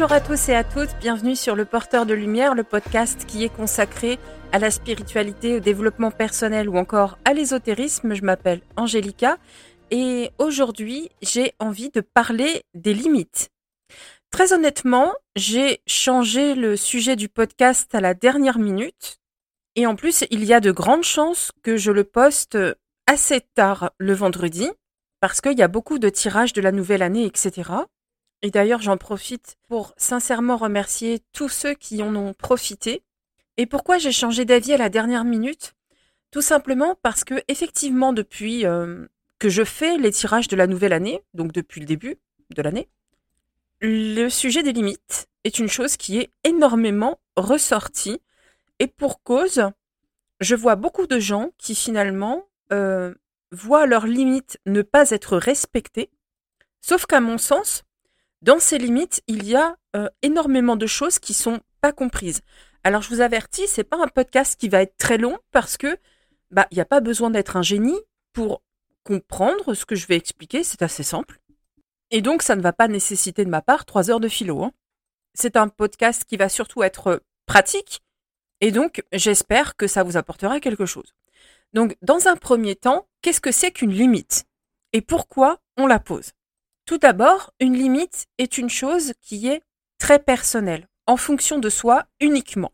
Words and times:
Bonjour 0.00 0.12
à 0.12 0.20
tous 0.20 0.48
et 0.48 0.54
à 0.54 0.62
toutes, 0.62 0.96
bienvenue 1.00 1.34
sur 1.34 1.56
Le 1.56 1.64
Porteur 1.64 2.06
de 2.06 2.14
Lumière, 2.14 2.54
le 2.54 2.62
podcast 2.62 3.24
qui 3.26 3.42
est 3.42 3.48
consacré 3.48 4.20
à 4.52 4.60
la 4.60 4.70
spiritualité, 4.70 5.56
au 5.56 5.58
développement 5.58 6.12
personnel 6.12 6.68
ou 6.68 6.78
encore 6.78 7.18
à 7.24 7.34
l'ésotérisme. 7.34 8.14
Je 8.14 8.22
m'appelle 8.22 8.60
Angélica 8.76 9.38
et 9.90 10.30
aujourd'hui 10.38 11.10
j'ai 11.20 11.52
envie 11.58 11.90
de 11.90 12.00
parler 12.00 12.62
des 12.74 12.94
limites. 12.94 13.50
Très 14.30 14.52
honnêtement, 14.52 15.14
j'ai 15.34 15.80
changé 15.88 16.54
le 16.54 16.76
sujet 16.76 17.16
du 17.16 17.28
podcast 17.28 17.92
à 17.92 18.00
la 18.00 18.14
dernière 18.14 18.60
minute 18.60 19.18
et 19.74 19.84
en 19.84 19.96
plus 19.96 20.24
il 20.30 20.44
y 20.44 20.54
a 20.54 20.60
de 20.60 20.70
grandes 20.70 21.02
chances 21.02 21.50
que 21.64 21.76
je 21.76 21.90
le 21.90 22.04
poste 22.04 22.56
assez 23.08 23.40
tard 23.40 23.90
le 23.98 24.12
vendredi 24.12 24.70
parce 25.18 25.40
qu'il 25.40 25.58
y 25.58 25.62
a 25.62 25.66
beaucoup 25.66 25.98
de 25.98 26.08
tirages 26.08 26.52
de 26.52 26.60
la 26.60 26.70
nouvelle 26.70 27.02
année, 27.02 27.24
etc. 27.24 27.72
Et 28.42 28.50
d'ailleurs, 28.50 28.82
j'en 28.82 28.96
profite 28.96 29.56
pour 29.68 29.94
sincèrement 29.96 30.56
remercier 30.56 31.20
tous 31.32 31.48
ceux 31.48 31.74
qui 31.74 32.02
en 32.02 32.14
ont 32.14 32.34
profité. 32.34 33.02
Et 33.56 33.66
pourquoi 33.66 33.98
j'ai 33.98 34.12
changé 34.12 34.44
d'avis 34.44 34.72
à 34.72 34.76
la 34.76 34.88
dernière 34.88 35.24
minute? 35.24 35.74
Tout 36.30 36.42
simplement 36.42 36.94
parce 37.02 37.24
que 37.24 37.42
effectivement, 37.48 38.12
depuis 38.12 38.64
euh, 38.64 39.06
que 39.38 39.48
je 39.48 39.64
fais 39.64 39.96
les 39.98 40.12
tirages 40.12 40.48
de 40.48 40.56
la 40.56 40.66
nouvelle 40.66 40.92
année, 40.92 41.22
donc 41.34 41.52
depuis 41.52 41.80
le 41.80 41.86
début 41.86 42.16
de 42.54 42.62
l'année, 42.62 42.88
le 43.80 44.28
sujet 44.28 44.62
des 44.62 44.72
limites 44.72 45.28
est 45.44 45.58
une 45.58 45.68
chose 45.68 45.96
qui 45.96 46.18
est 46.18 46.30
énormément 46.44 47.18
ressortie. 47.36 48.20
Et 48.78 48.86
pour 48.86 49.22
cause, 49.22 49.62
je 50.40 50.54
vois 50.54 50.76
beaucoup 50.76 51.06
de 51.06 51.18
gens 51.18 51.50
qui 51.58 51.74
finalement 51.74 52.48
euh, 52.72 53.14
voient 53.50 53.86
leurs 53.86 54.06
limites 54.06 54.58
ne 54.66 54.82
pas 54.82 55.10
être 55.10 55.36
respectées. 55.36 56.10
Sauf 56.80 57.06
qu'à 57.06 57.20
mon 57.20 57.38
sens, 57.38 57.84
dans 58.42 58.60
ces 58.60 58.78
limites, 58.78 59.22
il 59.26 59.46
y 59.46 59.56
a 59.56 59.76
euh, 59.96 60.08
énormément 60.22 60.76
de 60.76 60.86
choses 60.86 61.18
qui 61.18 61.34
sont 61.34 61.60
pas 61.80 61.92
comprises. 61.92 62.42
Alors 62.84 63.02
je 63.02 63.08
vous 63.08 63.20
avertis, 63.20 63.66
c'est 63.66 63.84
pas 63.84 64.00
un 64.00 64.06
podcast 64.06 64.56
qui 64.58 64.68
va 64.68 64.82
être 64.82 64.96
très 64.96 65.18
long 65.18 65.38
parce 65.50 65.76
que 65.76 65.98
bah 66.50 66.66
il 66.70 66.76
n'y 66.76 66.80
a 66.80 66.86
pas 66.86 67.00
besoin 67.00 67.30
d'être 67.30 67.56
un 67.56 67.62
génie 67.62 67.98
pour 68.32 68.62
comprendre 69.02 69.74
ce 69.74 69.84
que 69.84 69.96
je 69.96 70.06
vais 70.06 70.16
expliquer, 70.16 70.62
c'est 70.62 70.82
assez 70.82 71.02
simple. 71.02 71.40
Et 72.10 72.22
donc 72.22 72.42
ça 72.42 72.56
ne 72.56 72.62
va 72.62 72.72
pas 72.72 72.88
nécessiter 72.88 73.44
de 73.44 73.50
ma 73.50 73.60
part 73.60 73.84
trois 73.84 74.10
heures 74.10 74.20
de 74.20 74.28
philo. 74.28 74.62
Hein. 74.62 74.72
C'est 75.34 75.56
un 75.56 75.68
podcast 75.68 76.24
qui 76.24 76.36
va 76.36 76.48
surtout 76.48 76.82
être 76.82 77.22
pratique 77.46 78.02
et 78.60 78.70
donc 78.70 79.02
j'espère 79.12 79.76
que 79.76 79.86
ça 79.86 80.04
vous 80.04 80.16
apportera 80.16 80.60
quelque 80.60 80.86
chose. 80.86 81.14
Donc 81.72 81.96
dans 82.02 82.28
un 82.28 82.36
premier 82.36 82.76
temps, 82.76 83.08
qu'est-ce 83.20 83.40
que 83.40 83.52
c'est 83.52 83.72
qu'une 83.72 83.92
limite? 83.92 84.44
Et 84.92 85.00
pourquoi 85.00 85.58
on 85.76 85.86
la 85.86 85.98
pose? 85.98 86.32
Tout 86.88 86.96
d'abord, 86.96 87.50
une 87.60 87.74
limite 87.74 88.28
est 88.38 88.56
une 88.56 88.70
chose 88.70 89.12
qui 89.20 89.46
est 89.46 89.60
très 89.98 90.18
personnelle, 90.18 90.88
en 91.06 91.18
fonction 91.18 91.58
de 91.58 91.68
soi 91.68 92.06
uniquement. 92.18 92.72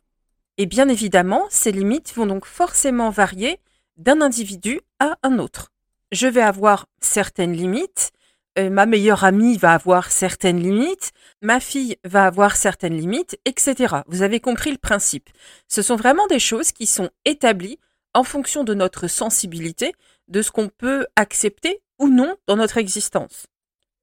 Et 0.56 0.66
bien 0.66 0.88
évidemment, 0.88 1.48
ces 1.50 1.72
limites 1.72 2.14
vont 2.14 2.26
donc 2.26 2.46
forcément 2.46 3.10
varier 3.10 3.58
d'un 3.96 4.20
individu 4.20 4.80
à 5.00 5.18
un 5.24 5.40
autre. 5.40 5.72
Je 6.12 6.28
vais 6.28 6.42
avoir 6.42 6.86
certaines 7.00 7.54
limites, 7.54 8.12
euh, 8.56 8.70
ma 8.70 8.86
meilleure 8.86 9.24
amie 9.24 9.56
va 9.56 9.74
avoir 9.74 10.12
certaines 10.12 10.62
limites, 10.62 11.10
ma 11.42 11.58
fille 11.58 11.96
va 12.04 12.26
avoir 12.26 12.54
certaines 12.54 12.96
limites, 12.96 13.36
etc. 13.44 13.96
Vous 14.06 14.22
avez 14.22 14.38
compris 14.38 14.70
le 14.70 14.78
principe. 14.78 15.28
Ce 15.66 15.82
sont 15.82 15.96
vraiment 15.96 16.28
des 16.28 16.38
choses 16.38 16.70
qui 16.70 16.86
sont 16.86 17.10
établies 17.24 17.80
en 18.14 18.22
fonction 18.22 18.62
de 18.62 18.74
notre 18.74 19.08
sensibilité, 19.08 19.92
de 20.28 20.40
ce 20.40 20.52
qu'on 20.52 20.68
peut 20.68 21.04
accepter 21.16 21.82
ou 21.98 22.08
non 22.08 22.36
dans 22.46 22.54
notre 22.54 22.78
existence. 22.78 23.48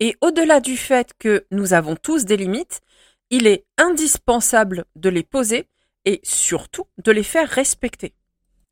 Et 0.01 0.17
au-delà 0.19 0.59
du 0.59 0.77
fait 0.77 1.13
que 1.19 1.45
nous 1.51 1.73
avons 1.73 1.95
tous 1.95 2.25
des 2.25 2.35
limites, 2.35 2.81
il 3.29 3.45
est 3.45 3.65
indispensable 3.77 4.85
de 4.95 5.09
les 5.09 5.21
poser 5.21 5.69
et 6.05 6.19
surtout 6.23 6.87
de 6.97 7.11
les 7.11 7.23
faire 7.23 7.47
respecter. 7.47 8.15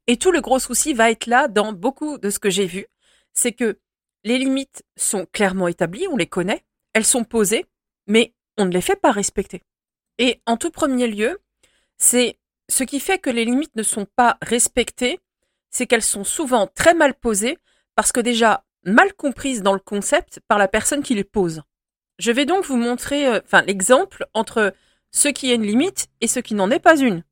Et 0.08 0.18
tout 0.18 0.32
le 0.32 0.42
gros 0.42 0.58
souci 0.58 0.96
va 0.96 1.12
être 1.12 1.28
là 1.28 1.48
dans 1.48 1.72
beaucoup 1.72 2.18
de 2.18 2.32
ce 2.32 2.40
que 2.40 2.50
j'ai 2.50 2.66
vu, 2.66 2.88
c'est 3.32 3.52
que 3.52 3.78
les 4.24 4.40
limites 4.40 4.84
sont 4.98 5.28
clairement 5.32 5.68
établies, 5.68 6.08
on 6.08 6.18
les 6.18 6.26
connaît, 6.26 6.66
elles 6.94 7.06
sont 7.06 7.24
posées, 7.24 7.68
mais 8.08 8.34
on 8.58 8.66
ne 8.66 8.72
les 8.72 8.82
fait 8.82 8.96
pas 8.96 9.12
respecter. 9.12 9.62
Et 10.18 10.42
en 10.48 10.58
tout 10.58 10.72
premier 10.72 11.06
lieu, 11.06 11.40
c'est 12.00 12.40
ce 12.70 12.84
qui 12.84 13.00
fait 13.00 13.20
que 13.20 13.30
les 13.30 13.46
limites 13.46 13.76
ne 13.76 13.84
sont 13.84 14.08
pas 14.16 14.40
respectées, 14.42 15.20
c'est 15.70 15.86
qu'elles 15.86 16.02
sont 16.02 16.24
souvent 16.24 16.66
très 16.66 16.96
mal 16.96 17.14
posées, 17.14 17.60
parce 17.94 18.12
que 18.12 18.20
déjà, 18.20 18.66
mal 18.84 19.14
comprises 19.14 19.62
dans 19.62 19.74
le 19.74 19.80
concept 19.80 20.40
par 20.48 20.58
la 20.58 20.68
personne 20.68 21.04
qui 21.04 21.16
les 21.16 21.24
pose. 21.24 21.64
Je 22.18 22.32
vais 22.32 22.46
donc 22.46 22.66
vous 22.66 22.78
montrer 22.78 23.28
euh, 23.28 23.40
enfin 23.46 23.62
l'exemple 23.62 24.26
entre 24.34 24.74
ce 25.12 25.28
qui 25.28 25.52
est 25.52 25.56
une 25.56 25.66
limite 25.66 26.08
et 26.22 26.28
ce 26.28 26.40
qui 26.40 26.54
n'en 26.54 26.72
est 26.72 26.80
pas 26.80 26.98
une. 26.98 27.24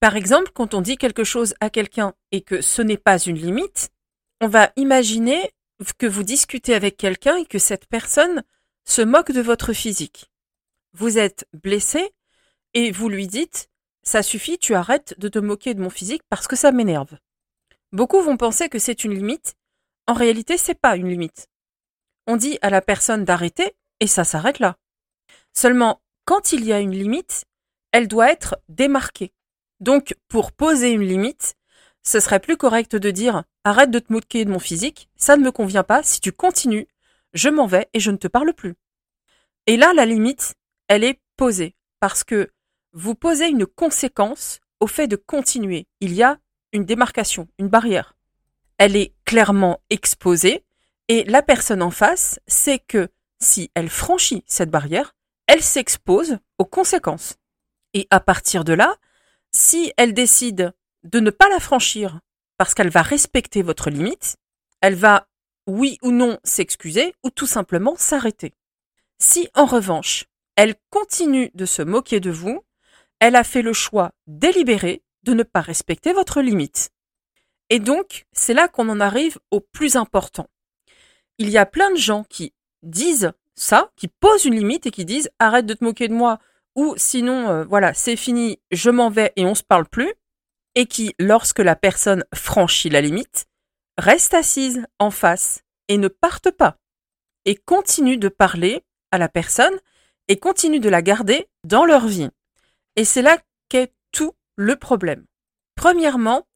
Par 0.00 0.16
exemple, 0.16 0.52
quand 0.54 0.74
on 0.74 0.80
dit 0.80 0.96
quelque 0.96 1.24
chose 1.24 1.54
à 1.60 1.70
quelqu'un 1.70 2.14
et 2.30 2.42
que 2.42 2.60
ce 2.60 2.82
n'est 2.82 2.98
pas 2.98 3.18
une 3.18 3.36
limite, 3.36 3.90
on 4.40 4.46
va 4.46 4.70
imaginer 4.76 5.50
que 5.98 6.06
vous 6.06 6.22
discutez 6.22 6.74
avec 6.74 6.96
quelqu'un 6.96 7.36
et 7.36 7.46
que 7.46 7.58
cette 7.58 7.86
personne 7.86 8.44
se 8.84 9.02
moque 9.02 9.32
de 9.32 9.40
votre 9.40 9.72
physique. 9.72 10.30
Vous 10.92 11.18
êtes 11.18 11.46
blessé 11.52 12.10
et 12.74 12.90
vous 12.92 13.08
lui 13.08 13.26
dites 13.26 13.68
ça 14.08 14.22
suffit, 14.22 14.56
tu 14.56 14.74
arrêtes 14.74 15.14
de 15.18 15.28
te 15.28 15.38
moquer 15.38 15.74
de 15.74 15.82
mon 15.82 15.90
physique 15.90 16.22
parce 16.30 16.48
que 16.48 16.56
ça 16.56 16.72
m'énerve. 16.72 17.18
Beaucoup 17.92 18.22
vont 18.22 18.38
penser 18.38 18.70
que 18.70 18.78
c'est 18.78 19.04
une 19.04 19.12
limite 19.12 19.54
en 20.08 20.14
réalité, 20.14 20.56
c'est 20.56 20.74
pas 20.74 20.96
une 20.96 21.08
limite. 21.08 21.48
On 22.26 22.36
dit 22.36 22.58
à 22.62 22.70
la 22.70 22.80
personne 22.80 23.24
d'arrêter 23.24 23.76
et 24.00 24.06
ça 24.06 24.24
s'arrête 24.24 24.58
là. 24.58 24.76
Seulement, 25.52 26.00
quand 26.24 26.52
il 26.52 26.64
y 26.64 26.72
a 26.72 26.80
une 26.80 26.92
limite, 26.92 27.44
elle 27.92 28.08
doit 28.08 28.32
être 28.32 28.56
démarquée. 28.68 29.32
Donc, 29.80 30.16
pour 30.28 30.52
poser 30.52 30.90
une 30.90 31.06
limite, 31.06 31.54
ce 32.02 32.20
serait 32.20 32.40
plus 32.40 32.56
correct 32.56 32.96
de 32.96 33.10
dire 33.10 33.44
arrête 33.64 33.90
de 33.90 33.98
te 33.98 34.10
moquer 34.10 34.46
de 34.46 34.50
mon 34.50 34.58
physique, 34.58 35.10
ça 35.16 35.36
ne 35.36 35.44
me 35.44 35.52
convient 35.52 35.84
pas, 35.84 36.02
si 36.02 36.20
tu 36.20 36.32
continues, 36.32 36.88
je 37.34 37.50
m'en 37.50 37.66
vais 37.66 37.88
et 37.92 38.00
je 38.00 38.10
ne 38.10 38.16
te 38.16 38.28
parle 38.28 38.54
plus. 38.54 38.76
Et 39.66 39.76
là, 39.76 39.92
la 39.92 40.06
limite, 40.06 40.54
elle 40.88 41.04
est 41.04 41.20
posée, 41.36 41.76
parce 42.00 42.24
que 42.24 42.50
vous 42.92 43.14
posez 43.14 43.48
une 43.48 43.66
conséquence 43.66 44.60
au 44.80 44.86
fait 44.86 45.06
de 45.06 45.16
continuer. 45.16 45.86
Il 46.00 46.14
y 46.14 46.22
a 46.22 46.38
une 46.72 46.86
démarcation, 46.86 47.46
une 47.58 47.68
barrière 47.68 48.17
elle 48.78 48.96
est 48.96 49.12
clairement 49.24 49.80
exposée 49.90 50.64
et 51.08 51.24
la 51.24 51.42
personne 51.42 51.82
en 51.82 51.90
face 51.90 52.40
sait 52.46 52.78
que 52.78 53.08
si 53.40 53.70
elle 53.74 53.90
franchit 53.90 54.44
cette 54.46 54.70
barrière, 54.70 55.14
elle 55.46 55.62
s'expose 55.62 56.38
aux 56.58 56.64
conséquences. 56.64 57.36
Et 57.94 58.06
à 58.10 58.20
partir 58.20 58.64
de 58.64 58.72
là, 58.72 58.96
si 59.52 59.92
elle 59.96 60.14
décide 60.14 60.72
de 61.04 61.20
ne 61.20 61.30
pas 61.30 61.48
la 61.48 61.60
franchir 61.60 62.20
parce 62.56 62.74
qu'elle 62.74 62.90
va 62.90 63.02
respecter 63.02 63.62
votre 63.62 63.90
limite, 63.90 64.36
elle 64.80 64.94
va 64.94 65.28
oui 65.66 65.98
ou 66.02 66.10
non 66.10 66.38
s'excuser 66.44 67.14
ou 67.24 67.30
tout 67.30 67.46
simplement 67.46 67.96
s'arrêter. 67.96 68.54
Si 69.18 69.48
en 69.54 69.64
revanche, 69.64 70.26
elle 70.56 70.74
continue 70.90 71.50
de 71.54 71.66
se 71.66 71.82
moquer 71.82 72.20
de 72.20 72.30
vous, 72.30 72.64
elle 73.20 73.36
a 73.36 73.44
fait 73.44 73.62
le 73.62 73.72
choix 73.72 74.12
délibéré 74.26 75.02
de 75.22 75.34
ne 75.34 75.42
pas 75.42 75.60
respecter 75.60 76.12
votre 76.12 76.40
limite. 76.40 76.90
Et 77.70 77.80
donc, 77.80 78.26
c'est 78.32 78.54
là 78.54 78.68
qu'on 78.68 78.88
en 78.88 79.00
arrive 79.00 79.38
au 79.50 79.60
plus 79.60 79.96
important. 79.96 80.48
Il 81.38 81.50
y 81.50 81.58
a 81.58 81.66
plein 81.66 81.90
de 81.90 81.98
gens 81.98 82.24
qui 82.24 82.52
disent 82.82 83.32
ça, 83.54 83.90
qui 83.96 84.08
posent 84.08 84.44
une 84.44 84.54
limite 84.56 84.86
et 84.86 84.90
qui 84.90 85.04
disent 85.04 85.30
arrête 85.38 85.66
de 85.66 85.74
te 85.74 85.84
moquer 85.84 86.08
de 86.08 86.14
moi 86.14 86.38
ou 86.74 86.94
sinon 86.96 87.48
euh, 87.48 87.64
voilà, 87.64 87.92
c'est 87.92 88.16
fini, 88.16 88.60
je 88.70 88.90
m'en 88.90 89.10
vais 89.10 89.32
et 89.36 89.44
on 89.44 89.54
se 89.54 89.64
parle 89.64 89.86
plus 89.86 90.12
et 90.74 90.86
qui 90.86 91.14
lorsque 91.18 91.58
la 91.58 91.74
personne 91.74 92.24
franchit 92.34 92.88
la 92.88 93.00
limite, 93.00 93.46
reste 93.98 94.32
assise 94.32 94.86
en 95.00 95.10
face 95.10 95.62
et 95.88 95.98
ne 95.98 96.08
partent 96.08 96.52
pas 96.52 96.76
et 97.44 97.56
continuent 97.56 98.18
de 98.18 98.28
parler 98.28 98.84
à 99.10 99.18
la 99.18 99.28
personne 99.28 99.76
et 100.28 100.36
continuent 100.38 100.80
de 100.80 100.88
la 100.88 101.02
garder 101.02 101.48
dans 101.64 101.84
leur 101.84 102.06
vie. 102.06 102.28
Et 102.94 103.04
c'est 103.04 103.22
là 103.22 103.38
qu'est 103.68 103.92
tout 104.12 104.34
le 104.56 104.76
problème. 104.76 105.24
Premièrement, 105.74 106.46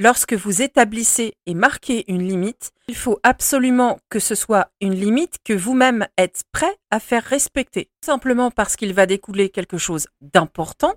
Lorsque 0.00 0.34
vous 0.34 0.62
établissez 0.62 1.34
et 1.46 1.54
marquez 1.54 2.04
une 2.06 2.22
limite, 2.22 2.70
il 2.86 2.94
faut 2.94 3.18
absolument 3.24 3.98
que 4.08 4.20
ce 4.20 4.36
soit 4.36 4.70
une 4.80 4.94
limite 4.94 5.38
que 5.44 5.52
vous-même 5.52 6.06
êtes 6.16 6.44
prêt 6.52 6.72
à 6.92 7.00
faire 7.00 7.24
respecter. 7.24 7.90
Simplement 8.04 8.52
parce 8.52 8.76
qu'il 8.76 8.94
va 8.94 9.06
découler 9.06 9.48
quelque 9.48 9.76
chose 9.76 10.06
d'important, 10.20 10.94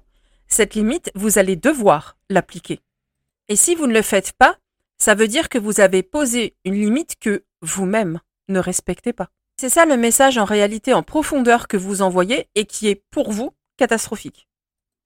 cette 0.48 0.75
limite, 0.75 1.09
vous 1.15 1.39
allez 1.39 1.56
devoir 1.56 2.15
l'appliquer. 2.30 2.80
Et 3.50 3.56
si 3.56 3.74
vous 3.74 3.88
ne 3.88 3.94
le 3.94 4.03
faites 4.03 4.33
pas, 4.33 4.57
ça 5.00 5.15
veut 5.15 5.27
dire 5.27 5.50
que 5.50 5.57
vous 5.57 5.80
avez 5.80 6.03
posé 6.03 6.56
une 6.63 6.75
limite 6.75 7.15
que 7.19 7.44
vous-même 7.63 8.19
ne 8.50 8.59
respectez 8.59 9.13
pas. 9.13 9.30
C'est 9.57 9.69
ça 9.69 9.88
le 9.88 9.98
message 9.98 10.38
en 10.38 10.45
réalité 10.45 10.94
en 10.94 11.01
profondeur 11.01 11.68
que 11.68 11.77
vous 11.77 12.03
envoyez 12.03 12.50
et 12.53 12.65
qui 12.65 12.88
est 12.88 13.01
pour 13.09 13.31
vous 13.31 13.51
catastrophique. 13.77 14.48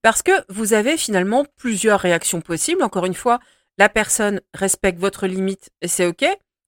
Parce 0.01 0.21
que 0.21 0.33
vous 0.49 0.73
avez 0.73 0.97
finalement 0.97 1.45
plusieurs 1.57 2.01
réactions 2.01 2.41
possibles. 2.41 2.83
Encore 2.83 3.05
une 3.05 3.13
fois, 3.13 3.39
la 3.77 3.89
personne 3.89 4.41
respecte 4.53 4.99
votre 4.99 5.27
limite 5.27 5.69
et 5.81 5.87
c'est 5.87 6.05
OK, 6.05 6.25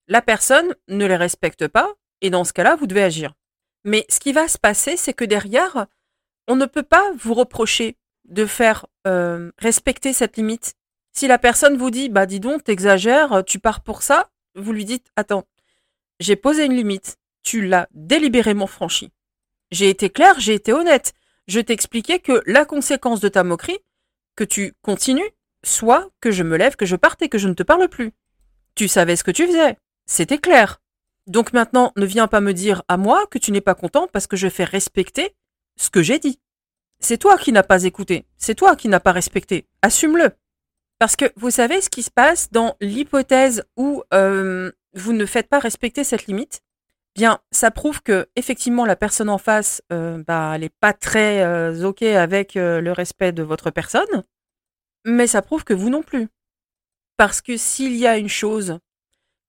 la 0.07 0.21
personne 0.21 0.75
ne 0.87 1.05
les 1.05 1.15
respecte 1.15 1.67
pas 1.67 1.93
et 2.21 2.29
dans 2.29 2.43
ce 2.43 2.53
cas-là, 2.53 2.75
vous 2.75 2.87
devez 2.87 3.03
agir. 3.03 3.33
Mais 3.83 4.05
ce 4.09 4.19
qui 4.19 4.33
va 4.33 4.47
se 4.47 4.57
passer, 4.57 4.97
c'est 4.97 5.13
que 5.13 5.25
derrière, 5.25 5.87
on 6.47 6.55
ne 6.55 6.65
peut 6.65 6.83
pas 6.83 7.11
vous 7.17 7.33
reprocher 7.33 7.97
de 8.25 8.45
faire 8.45 8.85
euh, 9.05 9.51
respecter 9.57 10.13
cette 10.13 10.37
limite. 10.37 10.73
Si 11.13 11.27
la 11.27 11.37
personne 11.37 11.77
vous 11.77 11.91
dit, 11.91 12.09
bah 12.09 12.25
dis 12.25 12.39
donc, 12.39 12.63
t'exagères, 12.63 13.43
tu 13.45 13.59
pars 13.59 13.81
pour 13.81 14.01
ça, 14.01 14.29
vous 14.55 14.73
lui 14.73 14.85
dites, 14.85 15.07
attends, 15.15 15.45
j'ai 16.19 16.35
posé 16.35 16.65
une 16.65 16.75
limite, 16.75 17.17
tu 17.43 17.65
l'as 17.65 17.87
délibérément 17.91 18.67
franchie. 18.67 19.11
J'ai 19.71 19.89
été 19.89 20.09
clair, 20.09 20.39
j'ai 20.39 20.53
été 20.53 20.73
honnête. 20.73 21.13
Je 21.47 21.59
t'expliquais 21.59 22.19
que 22.19 22.41
la 22.45 22.65
conséquence 22.65 23.19
de 23.19 23.29
ta 23.29 23.43
moquerie, 23.43 23.79
que 24.35 24.43
tu 24.43 24.73
continues, 24.81 25.29
soit 25.63 26.09
que 26.21 26.31
je 26.31 26.43
me 26.43 26.57
lève, 26.57 26.75
que 26.75 26.85
je 26.85 26.95
parte 26.95 27.21
et 27.21 27.29
que 27.29 27.37
je 27.37 27.47
ne 27.47 27.53
te 27.53 27.63
parle 27.63 27.87
plus. 27.87 28.11
Tu 28.75 28.87
savais 28.87 29.15
ce 29.15 29.23
que 29.23 29.31
tu 29.31 29.47
faisais. 29.47 29.77
C'était 30.05 30.37
clair. 30.37 30.81
Donc 31.27 31.51
maintenant, 31.51 31.91
ne 31.97 32.05
viens 32.05 32.27
pas 32.27 32.41
me 32.41 32.53
dire 32.53 32.83
à 32.87 32.97
moi 32.97 33.25
que 33.27 33.37
tu 33.37 33.51
n'es 33.51 33.61
pas 33.61 33.75
content 33.75 34.07
parce 34.11 34.27
que 34.27 34.37
je 34.37 34.47
fais 34.47 34.63
respecter 34.63 35.35
ce 35.77 35.89
que 35.89 36.01
j'ai 36.01 36.19
dit. 36.19 36.39
C'est 36.99 37.17
toi 37.17 37.37
qui 37.37 37.51
n'as 37.51 37.63
pas 37.63 37.83
écouté. 37.83 38.25
C'est 38.37 38.55
toi 38.55 38.75
qui 38.75 38.87
n'as 38.87 38.99
pas 38.99 39.11
respecté. 39.11 39.67
Assume-le. 39.81 40.31
Parce 40.99 41.15
que 41.15 41.25
vous 41.35 41.51
savez 41.51 41.81
ce 41.81 41.89
qui 41.89 42.01
se 42.01 42.09
passe 42.09 42.51
dans 42.51 42.75
l'hypothèse 42.81 43.63
où 43.75 44.03
euh, 44.13 44.71
vous 44.93 45.13
ne 45.13 45.25
faites 45.25 45.47
pas 45.47 45.59
respecter 45.59 46.03
cette 46.03 46.25
limite 46.25 46.61
Bien, 47.15 47.39
ça 47.51 47.71
prouve 47.71 48.03
que 48.03 48.27
effectivement 48.35 48.85
la 48.85 48.95
personne 48.95 49.29
en 49.29 49.39
face, 49.39 49.81
euh, 49.91 50.23
bah, 50.25 50.51
elle 50.53 50.61
n'est 50.61 50.69
pas 50.69 50.93
très 50.93 51.43
euh, 51.43 51.83
ok 51.83 52.03
avec 52.03 52.53
le 52.53 52.91
respect 52.91 53.31
de 53.31 53.41
votre 53.41 53.71
personne, 53.71 54.23
mais 55.07 55.25
ça 55.25 55.41
prouve 55.41 55.63
que 55.63 55.73
vous 55.73 55.89
non 55.89 56.03
plus. 56.03 56.27
Parce 57.15 57.41
que 57.41 57.57
s'il 57.57 57.95
y 57.95 58.05
a 58.05 58.17
une 58.17 58.29
chose 58.29 58.79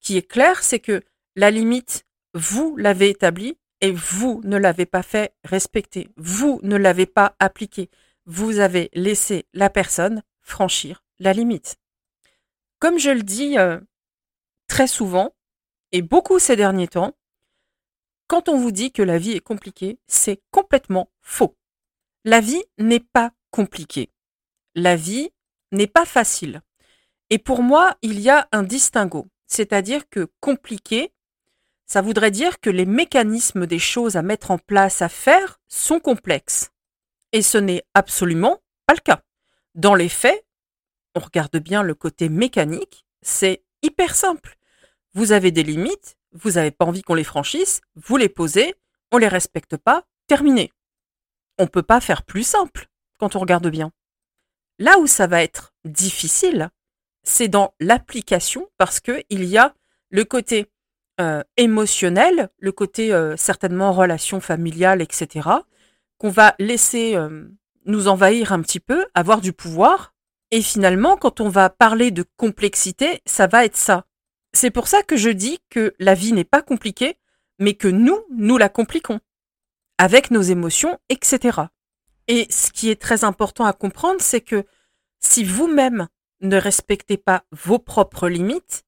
qui 0.01 0.17
est 0.17 0.23
claire, 0.23 0.63
c'est 0.63 0.81
que 0.81 1.03
la 1.37 1.51
limite, 1.51 2.07
vous 2.33 2.77
l'avez 2.77 3.11
établie 3.11 3.59
et 3.81 3.93
vous 3.93 4.41
ne 4.45 4.57
l'avez 4.57 4.87
pas 4.87 5.03
fait 5.03 5.35
respecter. 5.45 6.09
Vous 6.17 6.61
ne 6.63 6.77
l'avez 6.77 7.07
pas 7.07 7.35
appliquée. 7.41 7.91
Vous 8.25 8.61
avez 8.61 8.89
laissé 8.95 9.47
la 9.53 9.69
personne 9.69 10.23
franchir 10.41 11.05
la 11.19 11.33
limite. 11.33 11.79
Comme 12.79 12.99
je 12.99 13.11
le 13.11 13.23
dis 13.23 13.59
euh, 13.59 13.81
très 14.69 14.87
souvent, 14.87 15.35
et 15.91 16.03
beaucoup 16.03 16.39
ces 16.39 16.55
derniers 16.55 16.89
temps, 16.89 17.17
quand 18.29 18.49
on 18.49 18.59
vous 18.59 18.71
dit 18.71 18.93
que 18.93 19.03
la 19.03 19.19
vie 19.19 19.33
est 19.33 19.41
compliquée, 19.41 19.99
c'est 20.07 20.41
complètement 20.53 21.11
faux. 21.21 21.57
La 22.25 22.41
vie 22.41 22.63
n'est 22.79 23.01
pas 23.01 23.33
compliquée. 23.51 24.13
La 24.75 24.95
vie 24.95 25.31
n'est 25.73 25.87
pas 25.87 26.05
facile. 26.05 26.63
Et 27.31 27.39
pour 27.39 27.63
moi, 27.63 27.97
il 28.03 28.21
y 28.21 28.31
a 28.31 28.49
un 28.53 28.63
distinguo. 28.63 29.27
C'est-à-dire 29.47 30.09
que 30.09 30.29
compliqué, 30.41 31.13
ça 31.87 32.03
voudrait 32.03 32.31
dire 32.31 32.61
que 32.61 32.71
les 32.71 32.87
mécanismes 32.87 33.67
des 33.67 33.79
choses 33.79 34.17
à 34.17 34.23
mettre 34.23 34.51
en 34.51 34.59
place, 34.59 35.03
à 35.03 35.09
faire, 35.09 35.61
sont 35.69 36.01
complexes. 36.01 36.71
Et 37.33 37.43
ce 37.43 37.59
n'est 37.59 37.85
absolument 37.95 38.59
pas 38.87 38.95
le 38.95 39.01
cas. 39.01 39.23
Dans 39.75 39.95
les 39.95 40.09
faits, 40.09 40.45
on 41.15 41.21
regarde 41.21 41.57
bien 41.59 41.83
le 41.83 41.95
côté 41.95 42.29
mécanique, 42.29 43.07
c'est 43.23 43.63
hyper 43.83 44.15
simple. 44.15 44.57
Vous 45.15 45.33
avez 45.33 45.51
des 45.51 45.63
limites, 45.63 46.17
vous 46.33 46.53
n'avez 46.53 46.71
pas 46.71 46.85
envie 46.85 47.03
qu'on 47.03 47.15
les 47.15 47.25
franchisse, 47.25 47.81
vous 47.97 48.17
les 48.17 48.29
posez, 48.29 48.75
on 49.11 49.19
les 49.19 49.29
respecte 49.29 49.77
pas, 49.77 50.05
terminé. 50.27 50.73
On 51.59 51.65
ne 51.65 51.69
peut 51.69 51.83
pas 51.83 52.01
faire 52.01 52.23
plus 52.23 52.45
simple 52.45 52.89
quand 53.19 53.35
on 53.35 53.41
regarde 53.41 53.69
bien. 53.69 53.93
Là 54.79 54.99
où 54.99 55.07
ça 55.07 55.27
va 55.27 55.43
être 55.43 55.75
difficile, 55.85 56.71
c'est 57.25 57.49
dans 57.49 57.75
l'application 57.81 58.69
parce 58.79 59.01
que 59.01 59.23
il 59.29 59.45
y 59.45 59.59
a 59.59 59.75
le 60.11 60.25
côté 60.25 60.67
euh, 61.21 61.43
émotionnel, 61.57 62.49
le 62.59 62.73
côté 62.73 63.13
euh, 63.13 63.37
certainement 63.37 63.93
relation 63.93 64.41
familiale, 64.41 65.03
etc., 65.03 65.49
qu'on 66.17 66.31
va 66.31 66.55
laisser 66.59 67.17
euh, 67.17 67.49
nous 67.87 68.09
envahir 68.09 68.53
un 68.53 68.63
petit 68.63 68.81
peu, 68.81 69.05
avoir 69.15 69.41
du 69.41 69.53
pouvoir. 69.53 70.15
Et 70.51 70.63
finalement, 70.63 71.17
quand 71.17 71.41
on 71.41 71.49
va 71.49 71.71
parler 71.71 72.11
de 72.11 72.25
complexité, 72.37 73.21
ça 73.27 73.49
va 73.49 73.65
être 73.65 73.77
ça. 73.77 74.05
C'est 74.53 74.71
pour 74.71 74.87
ça 74.87 75.03
que 75.03 75.17
je 75.17 75.31
dis 75.31 75.59
que 75.71 75.95
la 75.99 76.15
vie 76.15 76.33
n'est 76.33 76.45
pas 76.45 76.63
compliquée, 76.63 77.19
mais 77.59 77.75
que 77.75 77.89
nous, 77.89 78.19
nous 78.31 78.57
la 78.57 78.69
compliquons, 78.69 79.21
avec 79.99 80.31
nos 80.31 80.43
émotions, 80.43 80.99
etc. 81.09 81.63
Et 82.29 82.47
ce 82.51 82.71
qui 82.71 82.91
est 82.91 83.01
très 83.01 83.25
important 83.25 83.65
à 83.65 83.73
comprendre, 83.73 84.21
c'est 84.21 84.43
que 84.43 84.65
si 85.19 85.45
vous-même 85.45 86.09
ne 86.41 86.57
respectez 86.57 87.17
pas 87.17 87.45
vos 87.51 87.79
propres 87.79 88.29
limites, 88.29 88.85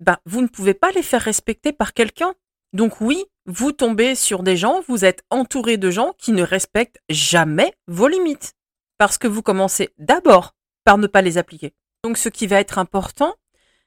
ben, 0.00 0.18
vous 0.24 0.40
ne 0.40 0.48
pouvez 0.48 0.74
pas 0.74 0.90
les 0.90 1.02
faire 1.02 1.22
respecter 1.22 1.72
par 1.72 1.92
quelqu'un. 1.92 2.34
Donc 2.72 3.00
oui, 3.00 3.24
vous 3.46 3.72
tombez 3.72 4.14
sur 4.14 4.42
des 4.42 4.56
gens, 4.56 4.82
vous 4.88 5.04
êtes 5.04 5.22
entouré 5.30 5.76
de 5.76 5.90
gens 5.90 6.14
qui 6.18 6.32
ne 6.32 6.42
respectent 6.42 7.00
jamais 7.08 7.74
vos 7.86 8.08
limites. 8.08 8.54
Parce 8.98 9.18
que 9.18 9.28
vous 9.28 9.42
commencez 9.42 9.90
d'abord 9.98 10.54
par 10.84 10.98
ne 10.98 11.06
pas 11.06 11.22
les 11.22 11.38
appliquer. 11.38 11.74
Donc 12.02 12.18
ce 12.18 12.28
qui 12.28 12.46
va 12.46 12.60
être 12.60 12.78
important, 12.78 13.34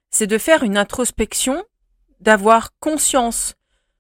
c'est 0.10 0.28
de 0.28 0.38
faire 0.38 0.64
une 0.64 0.78
introspection, 0.78 1.66
d'avoir 2.20 2.78
conscience 2.80 3.56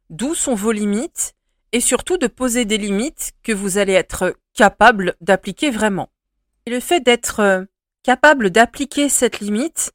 d'où 0.10 0.36
sont 0.36 0.56
vos 0.56 0.72
limites 0.72 1.36
et 1.72 1.81
surtout 1.81 2.18
de 2.18 2.28
poser 2.28 2.66
des 2.66 2.78
limites 2.78 3.34
que 3.44 3.52
vous 3.52 3.78
allez 3.78 3.94
être 3.94 4.36
capable 4.54 5.16
d'appliquer 5.22 5.69
vraiment. 5.69 6.10
Et 6.66 6.72
le 6.72 6.80
fait 6.80 7.00
d'être 7.02 7.40
euh, 7.40 7.64
capable 8.04 8.50
d'appliquer 8.50 9.10
cette 9.10 9.40
limite 9.40 9.92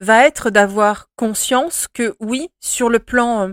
va 0.00 0.26
être 0.26 0.50
d'avoir 0.50 1.10
conscience 1.16 1.88
que 1.88 2.16
oui, 2.20 2.50
sur 2.60 2.88
le 2.88 2.98
plan 2.98 3.48
euh, 3.48 3.52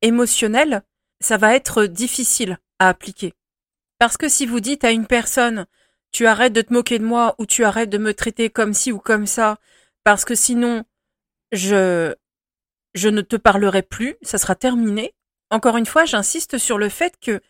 émotionnel, 0.00 0.82
ça 1.20 1.36
va 1.36 1.54
être 1.54 1.84
difficile 1.84 2.58
à 2.78 2.88
appliquer. 2.88 3.34
Parce 3.98 4.16
que 4.16 4.28
si 4.28 4.46
vous 4.46 4.60
dites 4.60 4.84
à 4.84 4.90
une 4.90 5.06
personne, 5.06 5.66
tu 6.10 6.26
arrêtes 6.26 6.52
de 6.52 6.62
te 6.62 6.72
moquer 6.72 6.98
de 6.98 7.04
moi 7.04 7.34
ou 7.38 7.46
tu 7.46 7.64
arrêtes 7.64 7.90
de 7.90 7.98
me 7.98 8.14
traiter 8.14 8.50
comme 8.50 8.74
ci 8.74 8.92
ou 8.92 8.98
comme 8.98 9.26
ça, 9.26 9.58
parce 10.04 10.24
que 10.24 10.34
sinon, 10.34 10.84
je, 11.52 12.14
je 12.94 13.08
ne 13.08 13.20
te 13.20 13.36
parlerai 13.36 13.82
plus, 13.82 14.16
ça 14.22 14.38
sera 14.38 14.54
terminé. 14.54 15.14
Encore 15.52 15.76
une 15.76 15.84
fois, 15.84 16.06
j'insiste 16.06 16.56
sur 16.56 16.78
le 16.78 16.88
fait 16.88 17.12
que, 17.20 17.42